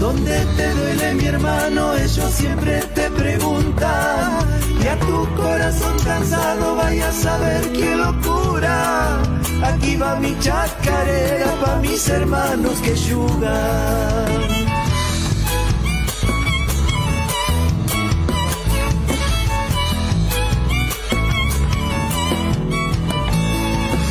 ¿Dónde 0.00 0.46
te 0.56 0.74
duele 0.74 1.14
mi 1.14 1.26
hermano? 1.26 1.94
Ellos 1.94 2.30
siempre 2.32 2.80
te 2.94 3.10
preguntan 3.10 4.43
y 4.84 4.86
a 4.86 4.98
tu 4.98 5.26
corazón 5.34 5.96
cansado 6.04 6.76
vaya 6.76 7.08
a 7.08 7.12
saber 7.12 7.72
qué 7.72 7.96
locura. 7.96 9.22
Aquí 9.62 9.96
va 9.96 10.16
mi 10.16 10.38
chacarera 10.38 11.52
pa' 11.62 11.76
mis 11.76 12.06
hermanos 12.08 12.76
que 12.84 12.94
yugan. 12.94 14.42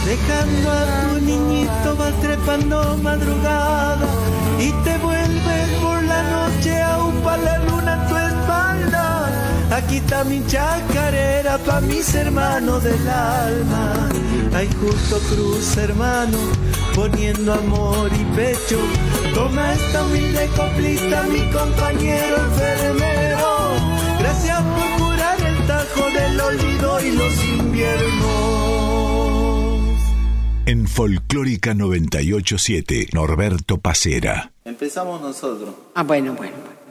Dejando 0.06 0.72
a 0.72 0.84
tu 0.86 1.22
niñito 1.22 1.90
va 2.00 2.10
trepando 2.22 2.98
madrugada 2.98 4.08
y 4.60 4.72
te 4.84 4.98
vuelves 4.98 5.70
por 5.84 6.02
la 6.04 6.22
noche 6.36 6.82
a 6.82 6.98
upar 7.04 7.40
la 7.40 7.58
luna. 7.60 7.93
Aquí 9.74 9.98
está 9.98 10.24
mi 10.24 10.40
chacarera 10.46 11.58
pa' 11.58 11.82
mis 11.82 12.14
hermanos 12.14 12.84
del 12.84 13.08
alma. 13.10 14.08
Hay 14.54 14.70
justo 14.80 15.18
cruz, 15.30 15.78
hermano, 15.78 16.38
poniendo 16.94 17.56
amor 17.56 18.12
y 18.14 18.24
pecho. 18.36 18.78
Toma 19.34 19.74
esta 19.74 20.04
humilde 20.06 20.48
coplita, 20.56 21.24
mi 21.24 21.50
compañero 21.52 22.36
enfermero. 22.38 23.74
Gracias 24.20 24.62
por 24.62 25.08
curar 25.08 25.42
el 25.42 25.66
tajo 25.66 26.10
del 26.12 26.40
olvido 26.40 27.02
y 27.02 27.12
los 27.14 27.44
inviernos. 27.44 28.14
En 30.68 30.88
Folclórica 30.88 31.74
987, 31.74 33.08
Norberto 33.12 33.80
Pacera. 33.80 34.52
Empezamos 34.66 35.20
nosotros. 35.20 35.74
Ah, 35.96 36.04
bueno, 36.04 36.34
bueno. 36.34 36.83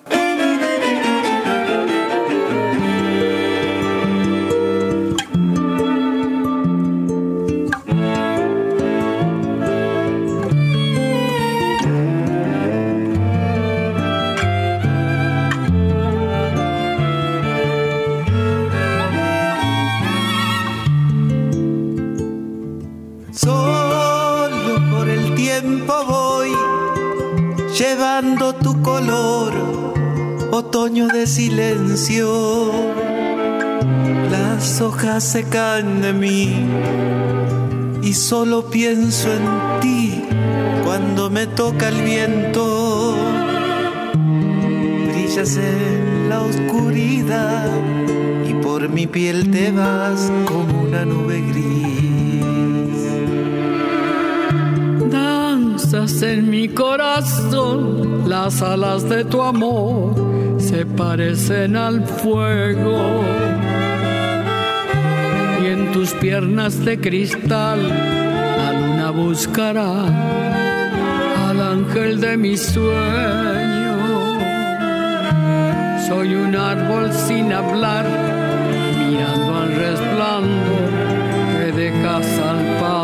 Tu 28.63 28.81
color, 28.83 29.53
otoño 30.53 31.09
de 31.09 31.27
silencio. 31.27 32.71
Las 34.31 34.81
hojas 34.81 35.25
se 35.25 35.45
caen 35.45 36.01
de 36.03 36.13
mí 36.13 36.67
y 38.03 38.15
solo 38.15 38.71
pienso 38.71 39.29
en 39.33 39.81
ti 39.81 40.23
cuando 40.85 41.31
me 41.31 41.47
toca 41.49 41.89
el 41.89 42.03
viento. 42.03 43.17
Brillas 45.13 45.57
en 45.57 46.29
la 46.29 46.43
oscuridad 46.43 47.71
y 48.49 48.55
por 48.55 48.89
mi 48.89 49.07
piel 49.09 49.51
te 49.51 49.73
vas 49.73 50.31
como 50.47 50.83
una 50.83 51.05
nube 51.05 51.41
gris. 51.41 52.02
En 55.94 56.48
mi 56.48 56.68
corazón, 56.68 58.26
las 58.26 58.62
alas 58.62 59.07
de 59.11 59.26
tu 59.26 59.42
amor 59.42 60.14
se 60.59 60.87
parecen 60.87 61.76
al 61.76 62.07
fuego. 62.07 63.22
Y 65.62 65.66
en 65.66 65.92
tus 65.92 66.12
piernas 66.14 66.83
de 66.83 66.98
cristal 66.98 67.87
la 67.88 68.72
luna 68.72 69.11
buscará 69.11 70.07
al 71.50 71.61
ángel 71.61 72.22
de 72.22 72.38
mi 72.38 72.57
sueño. 72.57 73.98
Soy 76.09 76.35
un 76.35 76.57
árbol 76.57 77.12
sin 77.12 77.52
hablar, 77.52 78.07
mirando 78.98 79.57
al 79.57 79.74
resplandor 79.74 80.90
que 81.59 81.72
dejas 81.72 82.38
al 82.38 82.81
pasar. 82.81 83.02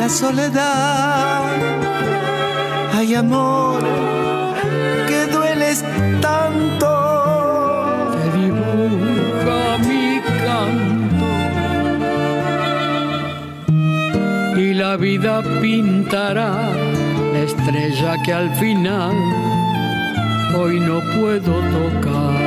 La 0.00 0.08
soledad. 0.08 1.42
Ay, 2.94 3.14
amor, 3.14 3.82
que 5.08 5.26
dueles 5.26 5.84
tanto. 6.22 6.90
Te 8.14 8.24
dibuja 8.38 9.60
mi 9.88 10.04
canto. 10.44 11.28
Y 14.58 14.66
la 14.82 14.96
vida 14.96 15.42
pintará 15.60 16.50
la 17.32 17.40
estrella 17.48 18.12
que 18.24 18.32
al 18.32 18.50
final 18.56 19.14
hoy 20.56 20.80
no 20.80 20.96
puedo 21.14 21.52
tocar. 21.76 22.39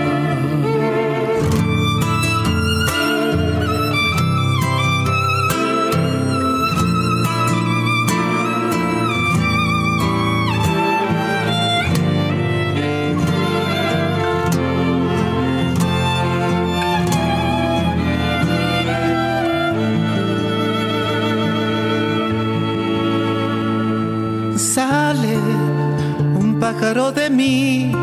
Pájaro 26.83 27.13
de 27.13 27.29
mí, 27.29 27.93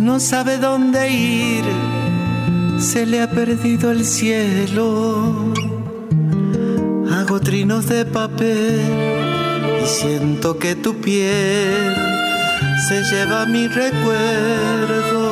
no 0.00 0.20
sabe 0.20 0.56
dónde 0.56 1.10
ir, 1.10 1.64
se 2.78 3.04
le 3.04 3.20
ha 3.20 3.30
perdido 3.30 3.90
el 3.90 4.06
cielo. 4.06 5.52
Hago 7.12 7.40
trinos 7.40 7.86
de 7.90 8.06
papel 8.06 8.80
y 9.84 9.86
siento 9.86 10.58
que 10.58 10.76
tu 10.76 10.94
piel 11.02 11.94
se 12.88 13.04
lleva 13.04 13.44
mi 13.44 13.68
recuerdo. 13.68 15.30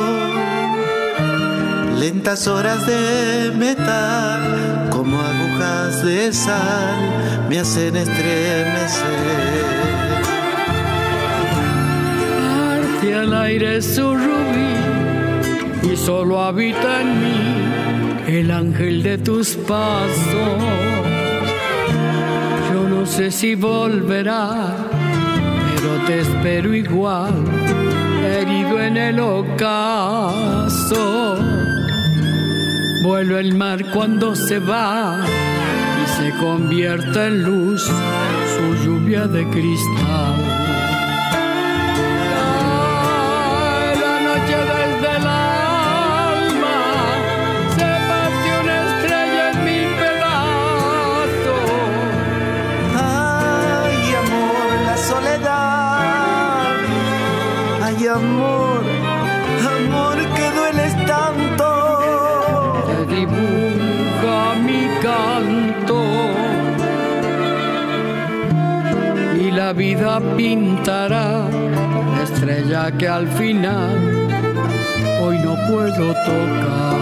Lentas 1.99 2.47
horas 2.47 2.85
de 2.85 3.51
metal, 3.57 4.89
como 4.91 5.19
agujas 5.19 6.05
de 6.05 6.31
sal, 6.31 6.99
me 7.49 7.61
hacen 7.61 7.95
estremecer. 7.95 9.96
Arte 13.07 13.15
al 13.15 13.33
aire 13.33 13.81
su 13.81 14.15
rubí 14.15 14.73
y 15.91 15.95
solo 15.95 16.41
habita 16.41 17.01
en 17.01 17.21
mí 17.21 17.55
el 18.27 18.51
ángel 18.51 19.01
de 19.03 19.17
tus 19.17 19.55
pasos. 19.55 20.61
Yo 22.73 22.89
no 22.89 23.05
sé 23.05 23.31
si 23.31 23.55
volverá, 23.55 24.75
pero 25.75 26.05
te 26.05 26.19
espero 26.19 26.73
igual, 26.73 27.33
herido 28.25 28.81
en 28.81 28.97
el 28.97 29.19
ocaso. 29.19 31.05
Vuelo 33.03 33.39
el 33.39 33.53
mar 33.55 33.85
cuando 33.93 34.35
se 34.35 34.59
va 34.59 35.23
y 36.03 36.07
se 36.21 36.31
convierte 36.39 37.27
en 37.27 37.43
luz 37.43 37.83
su 37.83 38.75
lluvia 38.83 39.27
de 39.27 39.47
cristal. 39.49 40.56
Amor, 58.17 58.81
amor 59.77 60.17
que 60.35 60.45
dueles 60.57 60.93
tanto. 61.05 61.69
Te 62.87 63.15
dibuja 63.15 64.37
mi 64.67 64.81
canto 65.01 65.99
y 69.39 69.51
la 69.51 69.73
vida 69.73 70.19
pintará 70.35 71.47
la 72.15 72.23
estrella 72.23 72.91
que 72.97 73.07
al 73.07 73.27
final 73.27 74.27
hoy 75.21 75.37
no 75.39 75.55
puedo 75.69 76.13
tocar. 76.13 76.97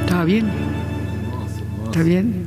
¿Está 0.00 0.24
bien? 0.24 0.46
¿Está 1.86 2.02
bien? 2.02 2.43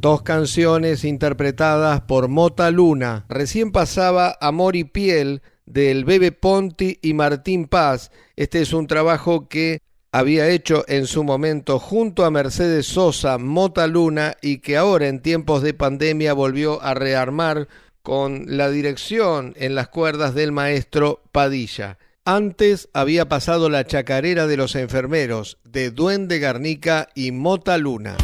Dos 0.00 0.22
canciones 0.22 1.02
interpretadas 1.02 2.02
por 2.02 2.28
Mota 2.28 2.70
Luna. 2.70 3.26
Recién 3.28 3.72
pasaba 3.72 4.38
Amor 4.40 4.76
y 4.76 4.84
Piel 4.84 5.42
del 5.66 6.04
Bebe 6.04 6.30
Ponti 6.30 7.00
y 7.02 7.14
Martín 7.14 7.66
Paz. 7.66 8.12
Este 8.36 8.60
es 8.60 8.72
un 8.72 8.86
trabajo 8.86 9.48
que 9.48 9.80
había 10.12 10.48
hecho 10.50 10.84
en 10.86 11.08
su 11.08 11.24
momento 11.24 11.80
junto 11.80 12.24
a 12.24 12.30
Mercedes 12.30 12.86
Sosa, 12.86 13.38
Mota 13.38 13.88
Luna, 13.88 14.36
y 14.40 14.58
que 14.58 14.76
ahora 14.76 15.08
en 15.08 15.20
tiempos 15.20 15.62
de 15.62 15.74
pandemia 15.74 16.32
volvió 16.32 16.80
a 16.80 16.94
rearmar 16.94 17.66
con 18.04 18.44
la 18.46 18.70
dirección 18.70 19.52
en 19.56 19.74
las 19.74 19.88
cuerdas 19.88 20.32
del 20.32 20.52
maestro 20.52 21.24
Padilla. 21.32 21.98
Antes 22.24 22.88
había 22.92 23.28
pasado 23.28 23.68
la 23.68 23.84
chacarera 23.84 24.46
de 24.46 24.58
los 24.58 24.76
enfermeros 24.76 25.58
de 25.64 25.90
Duende 25.90 26.38
Garnica 26.38 27.08
y 27.16 27.32
Mota 27.32 27.78
Luna. 27.78 28.16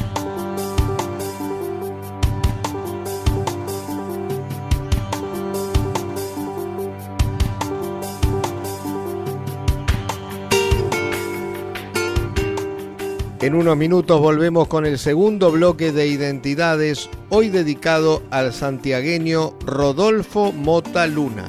En 13.44 13.54
unos 13.54 13.76
minutos 13.76 14.22
volvemos 14.22 14.68
con 14.68 14.86
el 14.86 14.98
segundo 14.98 15.52
bloque 15.52 15.92
de 15.92 16.06
identidades, 16.06 17.10
hoy 17.28 17.50
dedicado 17.50 18.22
al 18.30 18.54
santiagueño 18.54 19.58
Rodolfo 19.66 20.50
Mota 20.50 21.06
Luna. 21.06 21.44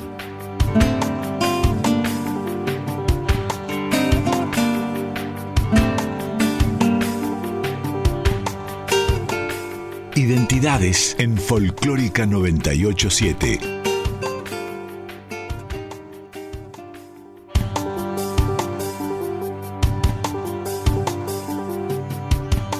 Identidades 10.16 11.16
en 11.18 11.38
Folclórica 11.38 12.26
987. 12.26 13.95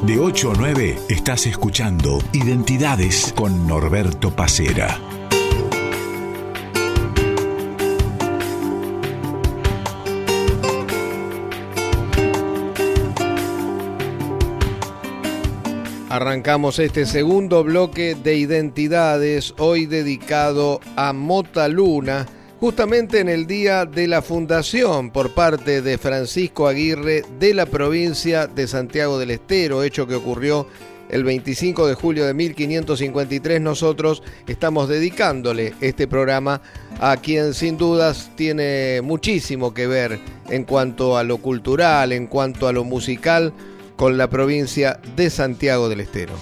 De 0.06 0.20
8 0.20 0.52
a 0.52 0.54
9 0.56 1.00
estás 1.10 1.48
escuchando 1.48 2.20
Identidades 2.32 3.34
con 3.36 3.68
Norberto 3.68 4.30
Pacera. 4.36 5.00
Arrancamos 16.10 16.78
este 16.78 17.08
segundo 17.08 17.64
bloque 17.64 18.14
de 18.14 18.36
identidades, 18.36 19.56
hoy 19.58 19.88
dedicado 19.88 20.82
a 20.96 21.14
Mota 21.14 21.68
Luna, 21.68 22.28
justamente 22.60 23.20
en 23.20 23.30
el 23.30 23.48
día 23.48 23.86
de 23.86 24.08
la 24.08 24.22
fundación 24.22 25.12
por 25.12 25.34
parte 25.34 25.82
de 25.82 25.98
Francisco 25.98 26.68
Aguirre 26.68 27.24
de 27.40 27.54
la 27.54 27.66
provincia 27.66 28.48
de 28.48 28.68
Santiago 28.68 29.20
del 29.20 29.32
Estero, 29.32 29.84
hecho 29.84 30.08
que 30.08 30.16
ocurrió 30.16 30.68
el 31.10 31.24
25 31.24 31.88
de 31.88 31.94
julio 31.94 32.26
de 32.26 32.34
1553, 32.34 33.62
nosotros 33.62 34.24
estamos 34.48 34.90
dedicándole 34.90 35.74
este 35.82 36.08
programa 36.08 36.62
a 37.00 37.18
quien 37.18 37.54
sin 37.54 37.78
dudas 37.78 38.32
tiene 38.36 39.02
muchísimo 39.04 39.74
que 39.74 39.88
ver 39.88 40.20
en 40.50 40.64
cuanto 40.64 41.18
a 41.18 41.24
lo 41.24 41.38
cultural, 41.38 42.12
en 42.12 42.28
cuanto 42.28 42.68
a 42.68 42.74
lo 42.74 42.84
musical, 42.84 43.54
con 43.96 44.18
la 44.18 44.30
provincia 44.30 45.00
de 45.16 45.30
Santiago 45.30 45.90
del 45.90 46.02
Estero. 46.02 46.34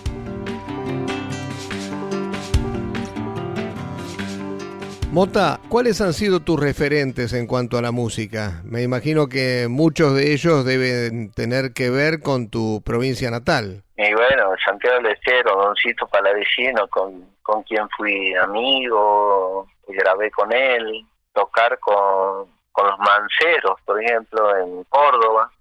Mota, 5.13 5.59
¿cuáles 5.69 6.01
han 6.01 6.11
sido 6.11 6.39
tus 6.39 6.59
referentes 6.59 7.33
en 7.33 7.45
cuanto 7.45 7.77
a 7.77 7.83
la 7.83 7.91
música? 7.91 8.63
Me 8.63 8.81
imagino 8.81 9.27
que 9.27 9.67
muchos 9.69 10.15
de 10.15 10.33
ellos 10.33 10.65
deben 10.65 11.31
tener 11.31 11.71
que 11.73 11.91
ver 11.91 12.19
con 12.19 12.49
tu 12.49 12.81
provincia 12.83 13.29
natal. 13.29 13.83
Y 13.95 14.11
bueno, 14.11 14.55
Santiago 14.65 14.95
del 15.03 15.13
Estero, 15.13 15.55
Doncito 15.55 16.07
Palavecino, 16.07 16.87
con, 16.87 17.29
con 17.43 17.61
quien 17.61 17.87
fui 17.95 18.33
amigo, 18.33 19.67
y 19.87 19.93
grabé 19.93 20.31
con 20.31 20.51
él, 20.51 21.05
tocar 21.31 21.77
con, 21.77 22.47
con 22.71 22.87
los 22.87 22.97
Manceros, 22.97 23.79
por 23.85 24.01
ejemplo, 24.01 24.57
en 24.57 24.83
Córdoba, 24.85 25.51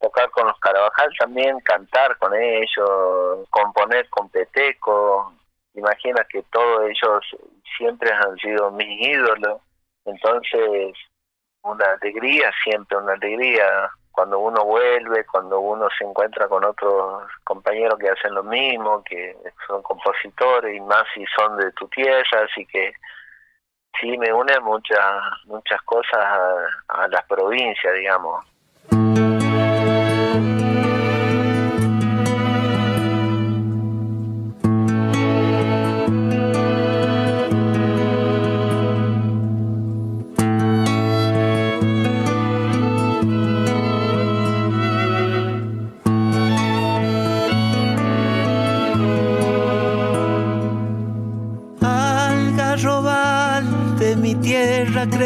tocar 0.00 0.30
con 0.30 0.46
los 0.46 0.60
Carabajal 0.60 1.10
también, 1.18 1.58
cantar 1.64 2.16
con 2.18 2.32
ellos, 2.36 3.48
componer 3.50 4.08
con 4.10 4.28
Peteco, 4.28 5.32
imagina 5.74 6.24
que 6.30 6.44
todos 6.52 6.82
ellos 6.84 7.24
siempre 7.76 8.12
han 8.12 8.36
sido 8.38 8.70
mis 8.70 9.00
ídolos, 9.00 9.60
entonces 10.04 10.94
una 11.62 11.84
alegría, 12.00 12.52
siempre 12.64 12.96
una 12.96 13.14
alegría 13.14 13.90
cuando 14.12 14.38
uno 14.38 14.64
vuelve, 14.64 15.26
cuando 15.26 15.60
uno 15.60 15.88
se 15.98 16.04
encuentra 16.04 16.48
con 16.48 16.64
otros 16.64 17.30
compañeros 17.44 17.98
que 17.98 18.08
hacen 18.08 18.34
lo 18.34 18.42
mismo, 18.42 19.04
que 19.04 19.36
son 19.66 19.82
compositores 19.82 20.74
y 20.74 20.80
más 20.80 21.04
si 21.12 21.24
son 21.36 21.58
de 21.58 21.70
tu 21.72 21.86
tierra, 21.88 22.46
así 22.50 22.64
que 22.64 22.94
sí 24.00 24.16
me 24.16 24.32
une 24.32 24.58
muchas 24.60 25.22
muchas 25.44 25.82
cosas 25.82 26.16
a, 26.18 26.66
a 26.88 27.08
las 27.08 27.24
provincias, 27.26 27.94
digamos. 27.94 28.44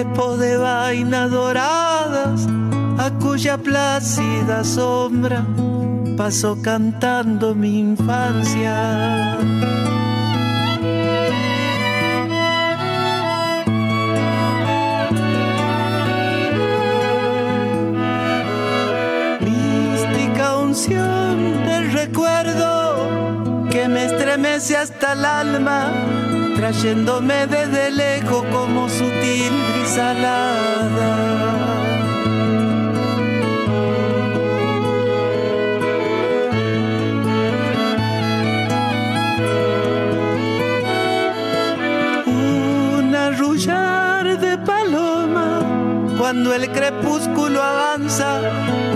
De 0.05 0.57
vaina 0.57 1.29
doradas, 1.29 2.47
a 2.99 3.11
cuya 3.21 3.59
plácida 3.59 4.65
sombra 4.65 5.45
pasó 6.17 6.57
cantando 6.63 7.55
mi 7.55 7.81
infancia. 7.81 9.37
Mística 19.41 20.57
unción 20.57 21.67
del 21.67 21.93
recuerdo 21.93 23.69
que 23.71 23.87
me 23.87 24.07
estremece 24.07 24.79
hasta 24.79 25.13
el 25.13 25.25
alma 25.27 26.40
trayéndome 26.61 27.47
desde 27.47 27.91
lejos 27.91 28.45
como 28.53 28.87
sutil 28.91 29.51
brisalada. 29.73 31.11
Un 42.27 43.15
arrullar 43.15 44.39
de 44.39 44.59
paloma 44.59 45.63
cuando 46.19 46.53
el 46.53 46.71
crepúsculo 46.71 47.63
avanza, 47.63 48.39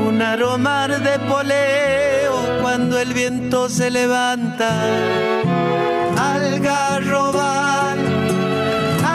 un 0.06 0.20
aromar 0.20 1.00
de 1.00 1.18
poleo 1.20 2.60
cuando 2.60 2.98
el 2.98 3.14
viento 3.14 3.70
se 3.70 3.90
levanta 3.90 4.68
algarrobal, 6.64 7.98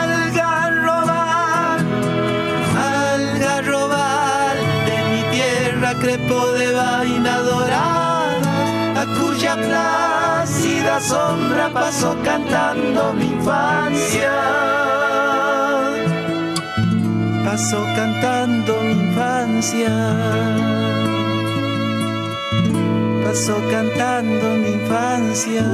algarrobal, 0.02 1.80
algarrobal 2.76 4.58
de 4.86 4.96
mi 5.10 5.22
tierra 5.34 5.94
crepo 6.00 6.52
de 6.52 6.72
vaina 6.72 7.38
dorada, 7.38 9.02
a 9.02 9.04
cuya 9.18 9.56
plácida 9.56 11.00
sombra 11.00 11.70
pasó 11.72 12.16
cantando 12.22 13.12
mi 13.14 13.26
infancia. 13.26 14.32
Pasó 17.44 17.84
cantando 17.96 18.80
mi 18.82 18.92
infancia 18.92 19.90
pasó 23.30 23.56
cantando 23.70 24.56
mi 24.56 24.70
infancia. 24.72 25.64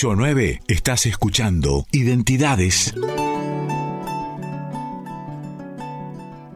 8 0.00 0.12
a 0.12 0.16
9 0.16 0.60
estás 0.66 1.04
escuchando 1.04 1.84
Identidades. 1.92 2.94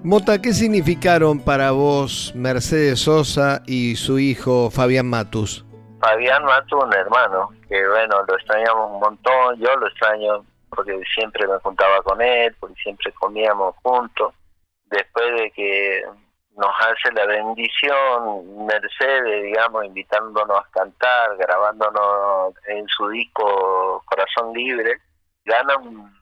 Mota, 0.03 0.40
¿qué 0.40 0.55
significaron 0.55 1.40
para 1.40 1.72
vos 1.72 2.32
Mercedes 2.34 3.01
Sosa 3.01 3.61
y 3.66 3.97
su 3.97 4.18
hijo 4.18 4.70
Fabián 4.70 5.11
Matus? 5.11 5.62
Fabián 6.01 6.42
Matus, 6.47 6.84
un 6.84 6.95
hermano, 6.95 7.51
que 7.68 7.86
bueno, 7.86 8.22
lo 8.26 8.34
extrañamos 8.34 8.92
un 8.92 9.01
montón, 9.01 9.61
yo 9.61 9.76
lo 9.76 9.88
extraño 9.88 10.42
porque 10.70 10.99
siempre 11.14 11.47
me 11.47 11.59
juntaba 11.59 12.01
con 12.03 12.22
él, 12.22 12.57
porque 12.59 12.80
siempre 12.82 13.12
comíamos 13.12 13.74
juntos. 13.82 14.32
Después 14.86 15.26
de 15.36 15.51
que 15.51 16.03
nos 16.57 16.70
hace 16.80 17.12
la 17.14 17.26
bendición 17.26 18.66
Mercedes, 18.66 19.42
digamos, 19.42 19.84
invitándonos 19.84 20.59
a 20.59 20.68
cantar, 20.70 21.36
grabándonos 21.36 22.55
en 22.68 22.86
su 22.88 23.09
disco 23.09 24.02
Corazón 24.07 24.52
Libre, 24.52 25.00
gana 25.44 25.76
un, 25.76 26.14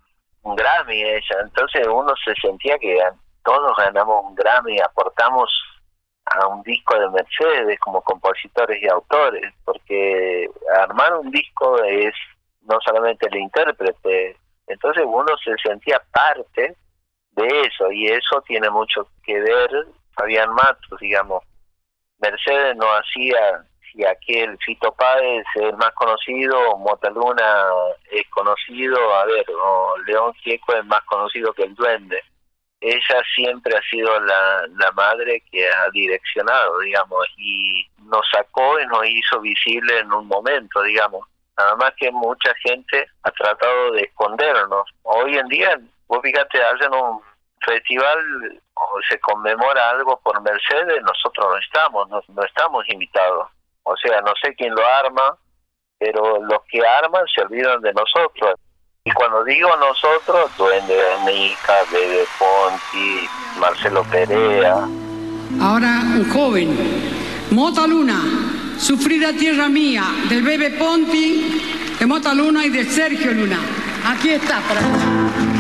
Grammy 0.45 1.03
ella. 1.03 1.37
Entonces 1.43 1.87
uno 1.87 2.13
se 2.25 2.35
sentía 2.35 2.79
que 2.79 2.99
todos 3.45 3.77
ganamos 3.77 4.25
un 4.25 4.35
Grammy, 4.35 4.81
aportamos 4.81 5.51
a 6.25 6.47
un 6.47 6.63
disco 6.63 6.99
de 6.99 7.11
Mercedes 7.11 7.79
como 7.81 8.01
compositores 8.03 8.83
y 8.83 8.89
autores, 8.89 9.53
porque 9.65 10.49
armar 10.81 11.15
un 11.15 11.31
disco 11.31 11.83
es 11.85 12.15
no 12.63 12.79
solamente 12.85 13.27
el 13.27 13.37
intérprete, 13.37 14.37
entonces 14.67 15.05
uno 15.07 15.33
se 15.45 15.57
sentía 15.59 16.01
parte 16.13 16.77
de 17.33 17.61
eso 17.63 17.91
y 17.91 18.07
eso 18.07 18.41
tiene 18.47 18.71
mucho 18.71 19.09
que 19.25 19.41
ver 19.41 19.87
Fabián 20.15 20.51
Matos, 20.55 20.99
digamos. 21.01 21.43
Mercedes 22.19 22.77
no 22.77 22.87
hacía, 22.87 23.65
si 23.91 24.05
aquel 24.05 24.57
Fito 24.65 24.93
Páez 24.95 25.45
es 25.57 25.77
más 25.77 25.91
conocido, 25.95 26.77
Motaluna 26.79 27.67
es 28.11 28.29
conocido, 28.31 29.15
a 29.15 29.25
ver, 29.27 29.45
o 29.51 29.97
León 30.07 30.33
Gieco 30.35 30.75
es 30.75 30.85
más 30.87 31.03
conocido 31.03 31.53
que 31.53 31.65
el 31.65 31.75
Duende. 31.75 32.21
Ella 32.81 33.23
siempre 33.35 33.77
ha 33.77 33.83
sido 33.83 34.19
la, 34.21 34.67
la 34.77 34.93
madre 34.93 35.43
que 35.51 35.69
ha 35.69 35.91
direccionado, 35.93 36.81
digamos, 36.81 37.27
y 37.37 37.87
nos 38.05 38.23
sacó 38.31 38.81
y 38.81 38.87
nos 38.87 39.07
hizo 39.07 39.41
visible 39.41 39.99
en 39.99 40.13
un 40.13 40.27
momento, 40.27 40.83
digamos. 40.83 41.27
Nada 41.57 41.77
más 41.77 41.93
que 41.97 42.11
mucha 42.11 42.53
gente 42.65 43.07
ha 43.23 43.31
tratado 43.31 43.93
de 43.93 44.03
escondernos. 44.03 44.89
Hoy 45.03 45.37
en 45.37 45.47
día, 45.49 45.79
vos 46.09 46.21
fíjate, 46.23 46.63
hacen 46.63 46.95
un 46.95 47.21
festival 47.65 48.62
se 49.09 49.19
conmemora 49.21 49.91
algo 49.91 50.21
por 50.23 50.41
Mercedes, 50.43 51.03
nosotros 51.03 51.47
no 51.51 51.59
estamos, 51.59 52.09
no, 52.09 52.45
estamos 52.45 52.85
invitados. 52.89 53.49
O 53.85 53.97
sea, 53.97 54.21
no 54.21 54.33
sé 54.43 54.55
quién 54.55 54.75
lo 54.75 54.87
arma, 54.87 55.37
pero 55.99 56.43
los 56.43 56.59
que 56.69 56.81
arman 56.87 57.25
se 57.35 57.43
olvidan 57.43 57.81
de 57.81 57.93
nosotros. 57.93 58.55
Y 59.05 59.11
cuando 59.13 59.43
digo 59.45 59.69
nosotros, 59.77 60.57
Duende 60.57 60.97
Nica, 61.27 61.75
Bebe 61.93 62.25
Ponti, 62.39 63.29
Marcelo 63.59 64.05
Perea. 64.05 64.87
Ahora 65.61 66.01
un 66.15 66.31
joven, 66.33 67.49
Mota 67.51 67.87
Luna, 67.87 68.21
Sufrida 68.79 69.33
Tierra 69.33 69.69
Mía, 69.69 70.05
del 70.29 70.43
Bebe 70.43 70.71
Ponti, 70.71 71.97
de 71.99 72.07
Mota 72.07 72.33
Luna 72.33 72.65
y 72.65 72.71
de 72.71 72.85
Sergio 72.85 73.33
Luna. 73.33 73.59
Aquí 74.07 74.31
está 74.31 74.61
para 74.61 75.52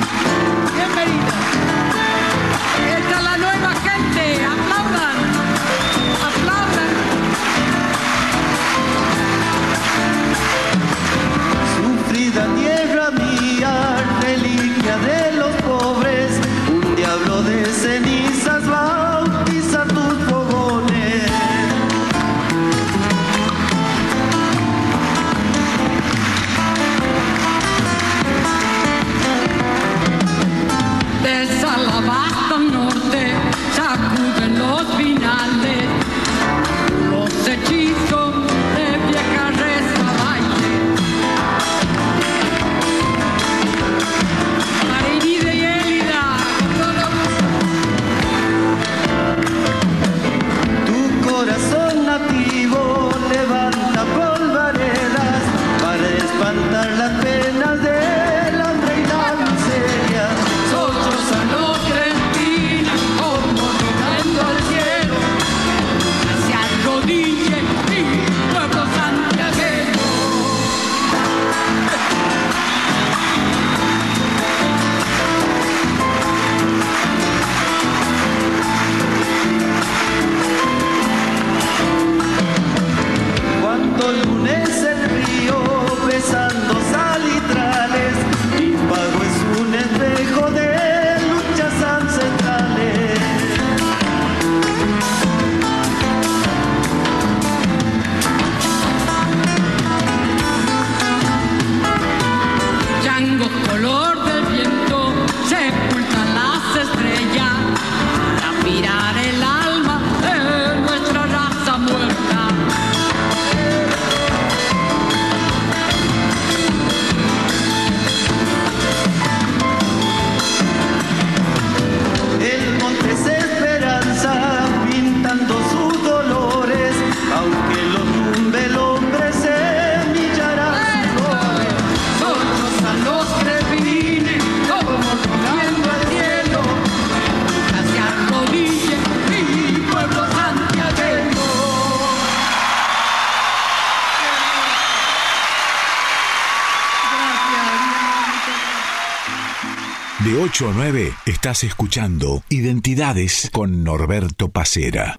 9. 150.71 151.13
estás 151.27 151.65
escuchando 151.65 152.45
Identidades 152.49 153.51
con 153.53 153.83
Norberto 153.83 154.51
Pacera. 154.51 155.19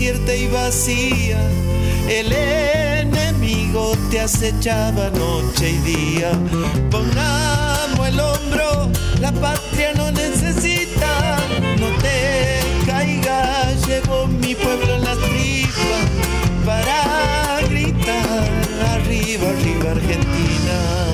Desierta 0.00 0.34
y 0.34 0.46
vacía. 0.48 1.38
El 2.08 2.32
enemigo 2.32 3.92
te 4.10 4.20
acechaba 4.20 5.10
noche 5.10 5.72
y 5.72 5.78
día. 5.78 6.30
Pongamos 6.90 8.08
el 8.08 8.18
hombro, 8.18 8.88
la 9.20 9.30
patria 9.30 9.92
no 9.96 10.10
necesita. 10.10 11.36
No 11.78 11.88
te 12.00 12.60
caigas, 12.86 13.86
llevo 13.86 14.26
mi 14.26 14.54
pueblo 14.54 14.94
en 14.94 15.04
las 15.04 15.18
tripas 15.18 16.06
para 16.64 17.60
gritar 17.68 18.48
arriba, 18.94 19.50
arriba 19.50 19.90
Argentina. 19.90 21.09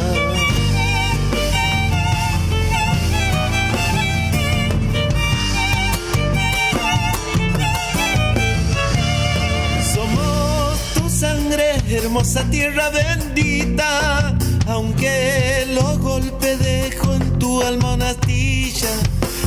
Hermosa 12.16 12.44
tierra 12.50 12.88
bendita. 12.90 14.36
Aunque 14.68 15.66
los 15.74 15.98
golpes 15.98 16.58
dejo 16.58 17.12
en 17.14 17.38
tu 17.38 17.62
alma 17.62 17.94
una 17.94 18.10
astilla, 18.10 18.88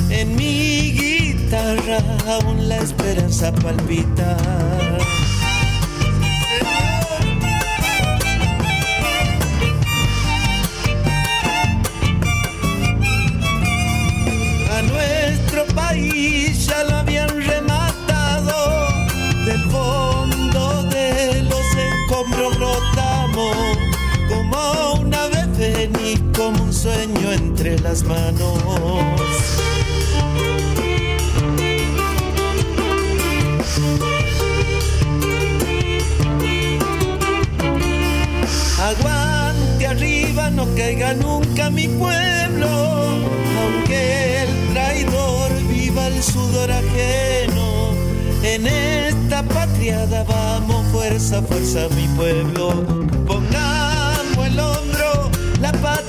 en 0.09 0.36
mi 0.36 0.91
guitarra 0.91 1.97
aún 2.28 2.70
la 2.70 2.78
esperanza 2.78 3.51
palpita. 3.51 4.38
Las 27.90 28.04
manos. 28.04 28.54
Aguante 38.80 39.88
arriba, 39.88 40.52
no 40.52 40.68
caiga 40.76 41.16
nunca 41.16 41.72
mi 41.72 41.88
pueblo, 41.88 42.68
aunque 43.60 44.44
el 44.44 44.74
traidor 44.74 45.50
viva 45.68 46.08
el 46.08 46.22
sudor 46.22 46.72
ajeno. 46.72 47.94
En 48.44 48.68
esta 48.68 49.42
patriada 49.42 50.24
vamos, 50.26 50.86
fuerza, 50.92 51.42
fuerza 51.42 51.88
mi 51.96 52.08
pueblo. 52.10 52.68
Pongamos 53.26 54.46
el 54.46 54.60
hombro, 54.60 55.32
la 55.60 55.72
patria 55.72 56.09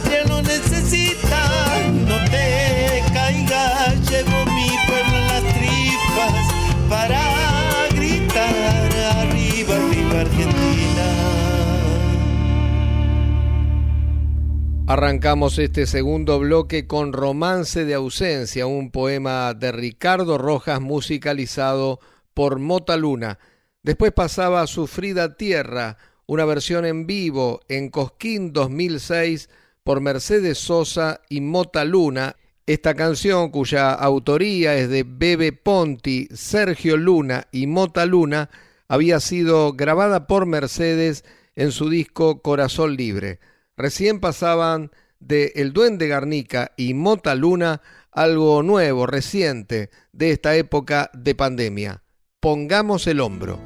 Arrancamos 14.93 15.57
este 15.61 15.87
segundo 15.87 16.41
bloque 16.41 16.89
con 16.89 17.13
Romance 17.13 17.85
de 17.85 17.95
ausencia, 17.95 18.67
un 18.67 18.91
poema 18.91 19.55
de 19.55 19.71
Ricardo 19.71 20.37
Rojas 20.37 20.81
musicalizado 20.81 22.01
por 22.35 22.59
Mota 22.59 22.97
Luna. 22.97 23.39
Después 23.85 24.11
pasaba 24.11 24.67
Sufrida 24.67 25.37
Tierra, 25.37 25.97
una 26.27 26.45
versión 26.45 26.85
en 26.87 27.07
vivo 27.07 27.61
en 27.69 27.89
Cosquín 27.89 28.53
2006 28.53 29.49
por 29.85 30.01
Mercedes 30.01 30.59
Sosa 30.59 31.21
y 31.29 31.41
Mota 31.41 31.85
Luna. 31.85 32.35
Esta 32.67 32.95
canción, 32.95 33.51
cuya 33.51 33.93
autoría 33.93 34.75
es 34.75 34.89
de 34.89 35.05
Bebe 35.05 35.53
Ponti, 35.53 36.27
Sergio 36.35 36.97
Luna 36.97 37.47
y 37.53 37.69
Mota 37.69 38.07
Luna, 38.07 38.51
había 38.89 39.21
sido 39.21 39.73
grabada 39.73 40.27
por 40.27 40.47
Mercedes 40.47 41.25
en 41.55 41.71
su 41.71 41.91
disco 41.91 42.43
Corazón 42.43 42.97
Libre. 42.97 43.39
Recién 43.81 44.21
pasaban 44.21 44.91
de 45.21 45.53
El 45.57 45.73
Duende 45.73 46.07
Garnica 46.07 46.73
y 46.77 46.93
Mota 46.93 47.35
Luna 47.35 47.81
algo 48.13 48.63
nuevo, 48.63 49.07
reciente, 49.07 49.89
de 50.13 50.33
esta 50.33 50.55
época 50.55 51.11
de 51.15 51.35
pandemia. 51.35 52.03
Pongamos 52.41 53.07
el 53.07 53.21
hombro. 53.21 53.59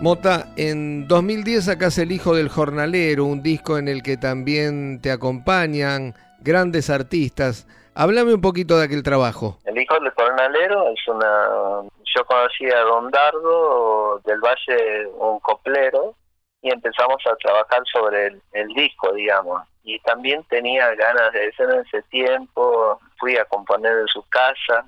Mota, 0.00 0.52
en 0.54 1.08
2010 1.08 1.64
sacás 1.64 1.98
El 1.98 2.12
Hijo 2.12 2.36
del 2.36 2.48
Jornalero, 2.48 3.24
un 3.24 3.42
disco 3.42 3.76
en 3.76 3.88
el 3.88 4.04
que 4.04 4.16
también 4.16 5.00
te 5.02 5.10
acompañan 5.10 6.14
grandes 6.40 6.90
artistas. 6.90 7.66
Háblame 7.94 8.34
un 8.34 8.40
poquito 8.40 8.78
de 8.78 8.84
aquel 8.84 9.02
trabajo. 9.02 9.58
El 9.64 9.78
hijo 9.78 9.98
del 10.00 10.10
jornalero 10.12 10.88
es 10.90 11.08
una... 11.08 11.82
Yo 12.16 12.24
conocí 12.24 12.68
a 12.70 12.80
Don 12.80 13.10
Dardo 13.10 14.20
del 14.24 14.40
Valle, 14.40 15.06
un 15.18 15.38
coplero, 15.40 16.14
y 16.62 16.72
empezamos 16.72 17.22
a 17.26 17.36
trabajar 17.36 17.82
sobre 17.92 18.26
el, 18.26 18.42
el 18.52 18.68
disco, 18.68 19.12
digamos. 19.12 19.62
Y 19.82 19.98
también 20.00 20.44
tenía 20.48 20.94
ganas 20.94 21.32
de 21.32 21.48
hacer 21.48 21.70
en 21.70 21.80
ese 21.80 22.02
tiempo, 22.10 22.98
fui 23.18 23.36
a 23.36 23.44
componer 23.44 23.98
en 23.98 24.08
su 24.08 24.22
casa, 24.28 24.84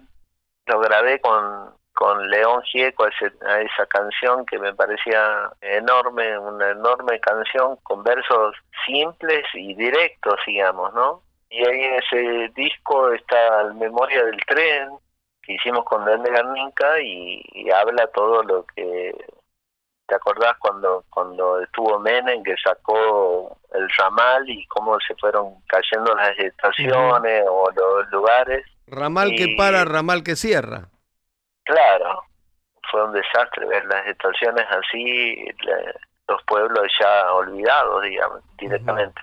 lo 0.67 0.81
grabé 0.81 1.21
con, 1.21 1.71
con 1.95 2.29
León 2.29 2.63
Gieco, 2.63 3.05
a 3.05 3.61
esa 3.61 3.87
canción 3.87 4.45
que 4.47 4.59
me 4.59 4.75
parecía 4.75 5.51
enorme, 5.61 6.39
una 6.39 6.71
enorme 6.71 7.21
canción 7.21 7.77
con 7.83 8.03
versos 8.03 8.55
simples 8.87 9.45
y 9.55 9.75
directos, 9.75 10.41
digamos, 10.47 10.93
¿no? 10.95 11.23
Y 11.53 11.65
ahí 11.67 11.85
en 11.85 11.95
ese 11.97 12.49
disco 12.57 13.13
está 13.13 13.65
la 13.65 13.75
memoria 13.75 14.25
del 14.25 14.41
tren 14.47 14.89
que 15.43 15.53
hicimos 15.55 15.85
con 15.85 16.05
Dende 16.05 16.31
Garnica 16.31 17.01
y, 17.01 17.43
y 17.53 17.71
habla 17.71 18.07
todo 18.09 18.43
lo 18.43 18.65
que 18.75 19.13
¿Te 20.07 20.17
acordás 20.17 20.57
cuando 20.59 21.05
cuando 21.09 21.61
estuvo 21.63 21.99
Menem 21.99 22.43
que 22.43 22.55
sacó 22.63 23.57
el 23.73 23.89
ramal 23.97 24.47
y 24.49 24.67
cómo 24.67 24.99
se 25.07 25.15
fueron 25.15 25.55
cayendo 25.69 26.15
las 26.15 26.37
estaciones 26.39 27.45
o 27.49 27.71
los 27.75 28.11
lugares? 28.11 28.63
Ramal 28.89 29.31
que 29.37 29.55
para, 29.57 29.85
ramal 29.87 30.23
que 30.23 30.37
cierra. 30.37 30.89
Claro, 31.65 32.25
fue 32.91 33.05
un 33.05 33.13
desastre 33.13 33.65
ver 33.67 33.85
las 33.87 34.07
estaciones 34.07 34.67
así, 34.71 35.37
la- 35.63 35.95
los 36.29 36.43
pueblos 36.45 36.87
ya 37.01 37.33
olvidados, 37.33 38.03
digamos, 38.03 38.41
directamente. 38.59 39.21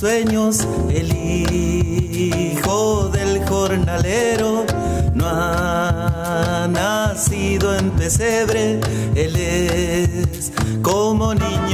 Sueños 0.00 0.66
el 0.88 1.14
hijo 1.14 3.10
del 3.10 3.46
jornalero 3.46 4.64
no 5.12 5.26
ha 5.26 6.66
nacido 6.70 7.76
en 7.76 7.90
pesebre, 7.90 8.80
él 9.14 9.36
es 9.36 10.52
como 10.80 11.34
niño 11.34 11.69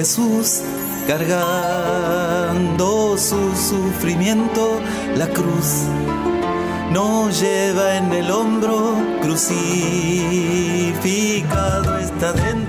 Jesús 0.00 0.62
cargando 1.06 2.48
su 3.18 3.54
sufrimiento, 3.54 4.80
la 5.14 5.28
cruz 5.28 5.84
no 6.90 7.28
lleva 7.28 7.98
en 7.98 8.10
el 8.14 8.30
hombro, 8.30 8.96
crucificado 9.20 10.38
está 11.98 12.32
dentro 12.32 12.59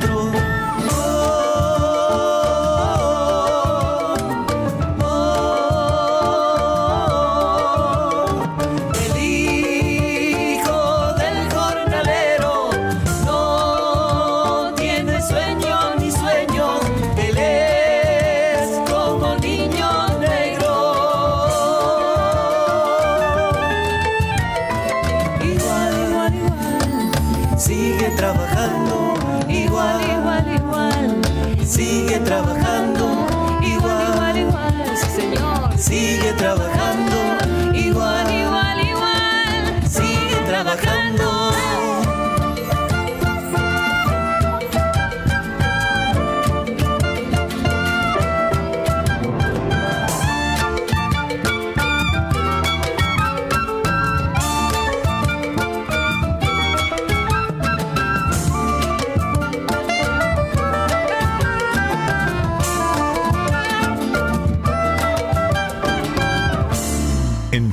sigue 35.91 36.31
trabajando. 36.37 36.90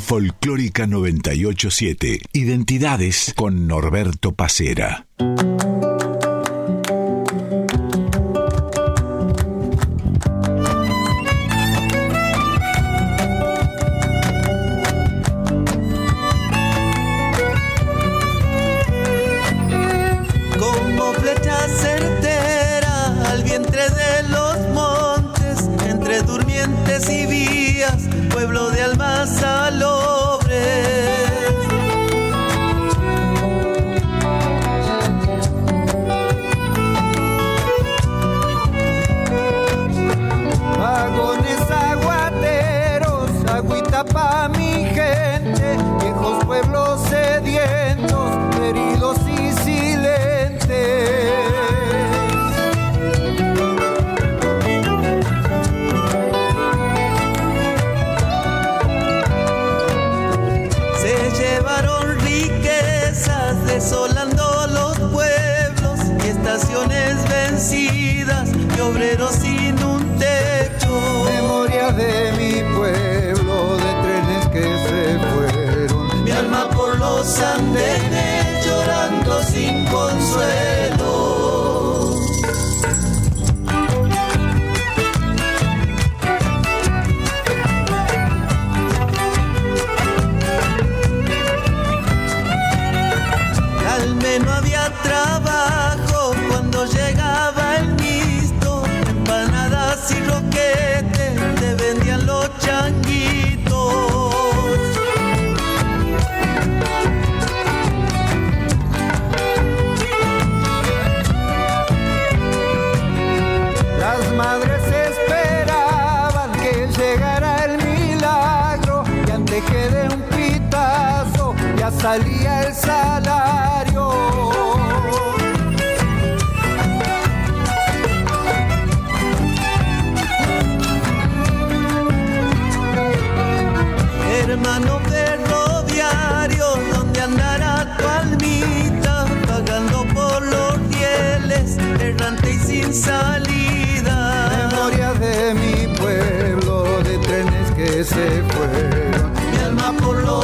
Folclórica 0.09 0.86
987. 0.86 2.22
Identidades 2.32 3.34
con 3.36 3.66
Norberto 3.66 4.32
Pacera. 4.32 5.06
Por 77.39 78.27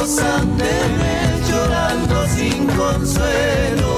los 0.05 1.49
llorando 1.49 2.27
sin 2.27 2.67
consuelo. 2.67 3.95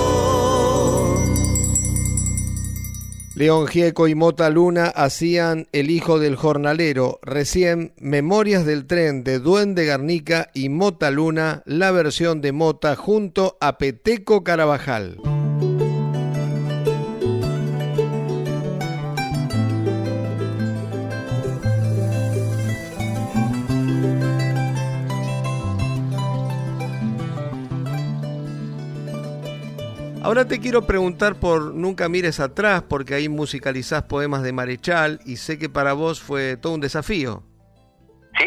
León 3.35 3.67
Gieco 3.67 4.07
y 4.07 4.15
Mota 4.15 4.49
Luna 4.49 4.85
hacían 4.85 5.67
El 5.73 5.91
hijo 5.91 6.17
del 6.17 6.37
jornalero, 6.37 7.19
recién 7.21 7.93
Memorias 7.99 8.65
del 8.65 8.87
tren 8.87 9.25
de 9.25 9.39
Duende 9.39 9.85
Garnica 9.85 10.49
y 10.53 10.69
Mota 10.69 11.11
Luna, 11.11 11.61
la 11.65 11.91
versión 11.91 12.39
de 12.41 12.53
Mota 12.53 12.95
junto 12.95 13.57
a 13.59 13.77
Peteco 13.77 14.43
Carabajal. 14.45 15.17
Ahora 30.27 30.45
te 30.45 30.59
quiero 30.59 30.81
preguntar 30.81 31.39
por 31.39 31.73
Nunca 31.73 32.09
mires 32.09 32.41
atrás, 32.41 32.83
porque 32.83 33.13
ahí 33.13 33.29
musicalizás 33.29 34.03
poemas 34.03 34.43
de 34.43 34.51
Marechal 34.51 35.21
y 35.25 35.37
sé 35.37 35.57
que 35.57 35.69
para 35.69 35.93
vos 35.93 36.21
fue 36.21 36.57
todo 36.57 36.73
un 36.73 36.81
desafío. 36.81 37.43
Sí, 38.37 38.45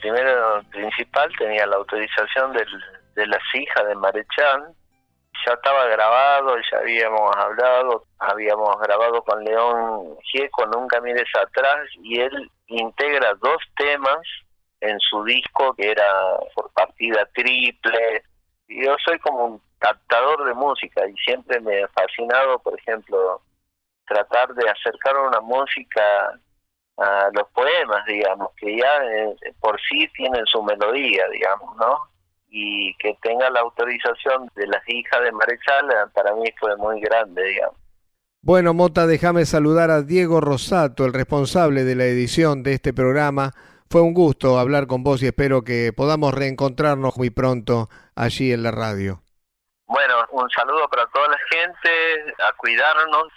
primero 0.00 0.62
principal 0.70 1.30
tenía 1.38 1.66
la 1.66 1.76
autorización 1.76 2.54
de 2.54 3.26
las 3.26 3.42
hijas 3.52 3.86
de 3.86 3.94
Marechal. 3.96 4.72
Ya 5.46 5.52
estaba 5.52 5.84
grabado, 5.88 6.56
ya 6.72 6.78
habíamos 6.78 7.36
hablado, 7.36 8.04
habíamos 8.18 8.74
grabado 8.80 9.22
con 9.24 9.44
León 9.44 10.16
Gieco, 10.32 10.64
Nunca 10.68 11.02
mires 11.02 11.28
atrás, 11.38 11.86
y 12.02 12.18
él 12.18 12.50
integra 12.68 13.34
dos 13.42 13.62
temas 13.76 14.22
en 14.80 14.98
su 15.00 15.22
disco 15.24 15.74
que 15.74 15.90
era 15.90 16.06
por 16.54 16.72
partida 16.72 17.28
triple. 17.34 18.22
Yo 18.68 18.96
soy 19.04 19.18
como 19.18 19.44
un 19.44 19.62
captador 19.84 20.46
de 20.46 20.54
música 20.54 21.06
y 21.06 21.14
siempre 21.16 21.60
me 21.60 21.82
ha 21.82 21.88
fascinado, 21.88 22.58
por 22.60 22.78
ejemplo, 22.78 23.42
tratar 24.06 24.54
de 24.54 24.68
acercar 24.68 25.14
una 25.18 25.40
música 25.40 26.02
a 26.96 27.28
los 27.34 27.48
poemas, 27.50 28.06
digamos, 28.06 28.48
que 28.56 28.78
ya 28.78 29.04
eh, 29.04 29.36
por 29.60 29.78
sí 29.82 30.08
tienen 30.16 30.46
su 30.46 30.62
melodía, 30.62 31.24
digamos, 31.30 31.76
¿no? 31.76 31.98
Y 32.48 32.94
que 32.96 33.18
tenga 33.20 33.50
la 33.50 33.60
autorización 33.60 34.50
de 34.54 34.68
las 34.68 34.88
hijas 34.88 35.20
de 35.22 35.32
Marechal, 35.32 36.10
para 36.14 36.34
mí 36.34 36.46
fue 36.58 36.74
muy 36.76 37.00
grande, 37.00 37.42
digamos. 37.44 37.76
Bueno, 38.40 38.72
Mota, 38.72 39.06
déjame 39.06 39.44
saludar 39.44 39.90
a 39.90 40.02
Diego 40.02 40.40
Rosato, 40.40 41.04
el 41.04 41.12
responsable 41.12 41.84
de 41.84 41.94
la 41.94 42.04
edición 42.04 42.62
de 42.62 42.74
este 42.74 42.94
programa. 42.94 43.52
Fue 43.90 44.00
un 44.00 44.14
gusto 44.14 44.58
hablar 44.58 44.86
con 44.86 45.02
vos 45.02 45.22
y 45.22 45.26
espero 45.26 45.62
que 45.62 45.92
podamos 45.94 46.32
reencontrarnos 46.32 47.18
muy 47.18 47.30
pronto 47.30 47.90
allí 48.14 48.52
en 48.52 48.62
la 48.62 48.70
radio. 48.70 49.23
Bueno, 49.86 50.26
un 50.30 50.48
saludo 50.50 50.88
para 50.88 51.06
toda 51.06 51.28
la 51.28 51.38
gente, 51.50 52.34
a 52.42 52.52
cuidarnos, 52.54 53.28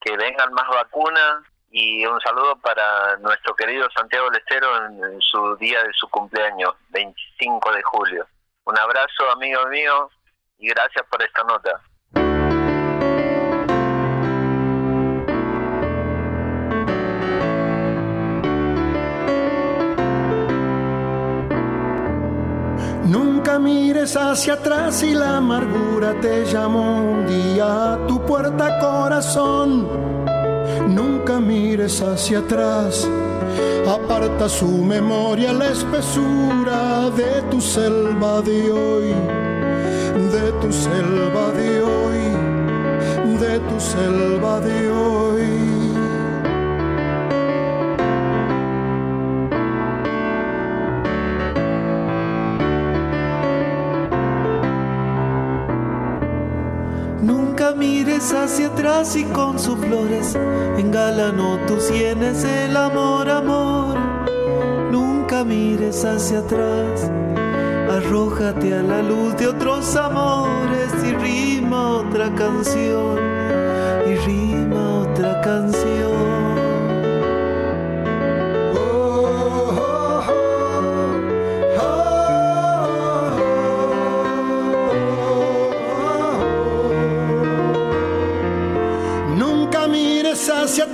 que 0.00 0.16
vengan 0.16 0.52
más 0.52 0.68
vacunas 0.68 1.42
y 1.70 2.06
un 2.06 2.20
saludo 2.20 2.56
para 2.56 3.16
nuestro 3.18 3.54
querido 3.56 3.88
Santiago 3.90 4.30
Lestero 4.30 4.86
en, 4.86 5.20
su 5.20 5.56
día 5.56 5.82
de 5.82 5.92
su 5.92 6.08
cumpleaños, 6.08 6.74
25 6.90 7.72
de 7.72 7.82
julio. 7.82 8.26
Un 8.64 8.78
abrazo, 8.78 9.30
amigo 9.32 9.66
mío, 9.66 10.10
y 10.58 10.68
gracias 10.68 11.04
por 11.10 11.22
esta 11.22 11.42
nota. 11.42 11.80
Nunca 23.08 23.60
mires 23.60 24.16
hacia 24.16 24.54
atrás 24.54 25.00
y 25.04 25.14
la 25.14 25.36
amargura 25.36 26.20
te 26.20 26.44
llamó 26.44 27.02
un 27.12 27.26
día 27.26 27.92
a 27.92 28.06
tu 28.08 28.20
puerta 28.26 28.80
corazón. 28.80 29.86
Nunca 30.88 31.38
mires 31.38 32.02
hacia 32.02 32.40
atrás, 32.40 33.08
aparta 33.88 34.48
su 34.48 34.82
memoria 34.82 35.52
la 35.52 35.68
espesura 35.70 37.10
de 37.10 37.42
tu 37.48 37.60
selva 37.60 38.42
de 38.42 38.72
hoy, 38.72 39.14
de 40.32 40.52
tu 40.60 40.72
selva 40.72 41.52
de 41.52 41.82
hoy, 41.82 43.38
de 43.38 43.60
tu 43.60 43.80
selva 43.80 44.60
de 44.60 44.90
hoy. 44.90 45.25
Y 59.14 59.24
con 59.24 59.58
sus 59.58 59.78
flores 59.78 60.34
engalanó 60.78 61.58
tus 61.66 61.84
sienes 61.84 62.42
el 62.42 62.76
amor, 62.76 63.30
amor. 63.30 63.96
Nunca 64.90 65.44
mires 65.44 66.04
hacia 66.04 66.40
atrás, 66.40 67.08
arrójate 67.88 68.74
a 68.74 68.82
la 68.82 69.02
luz 69.02 69.36
de 69.36 69.46
otros 69.46 69.94
amores 69.94 70.92
y 71.04 71.12
rima 71.12 71.98
otra 71.98 72.34
canción, 72.34 73.18
y 74.06 74.16
rima 74.26 75.00
otra 75.02 75.40
canción. 75.40 76.45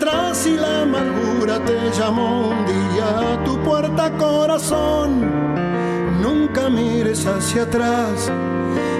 Y 0.04 0.56
la 0.56 0.82
amargura 0.82 1.64
te 1.64 1.78
llamó 1.96 2.48
un 2.48 2.66
día 2.66 3.34
a 3.34 3.44
tu 3.44 3.56
puerta 3.62 4.10
corazón. 4.18 5.30
Nunca 6.20 6.68
mires 6.68 7.24
hacia 7.24 7.62
atrás 7.62 8.28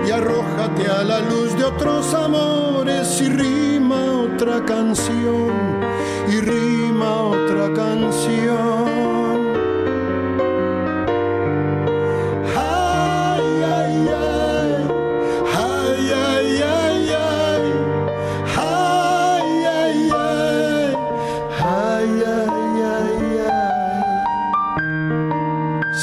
y 0.07 0.11
arrójate 0.13 0.87
a 0.87 1.03
la 1.03 1.19
luz 1.21 1.57
de 1.57 1.65
otros 1.65 2.15
amores 2.15 3.21
y 3.21 3.29
rima 3.29 3.97
otra 4.13 4.65
canción, 4.65 5.81
y 6.29 6.41
rima 6.41 7.23
otra 7.23 7.73
canción. 7.75 9.22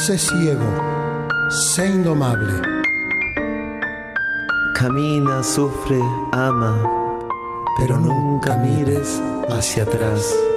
Sé 0.10 0.18
ciego, 0.18 0.66
sé 1.51 1.86
indomable. 1.86 2.60
Camina, 4.74 5.43
sufre, 5.43 5.99
ama, 6.32 6.82
pero 7.78 7.99
nunca 7.99 8.57
mires 8.57 9.22
hacia 9.49 9.84
atrás. 9.84 10.49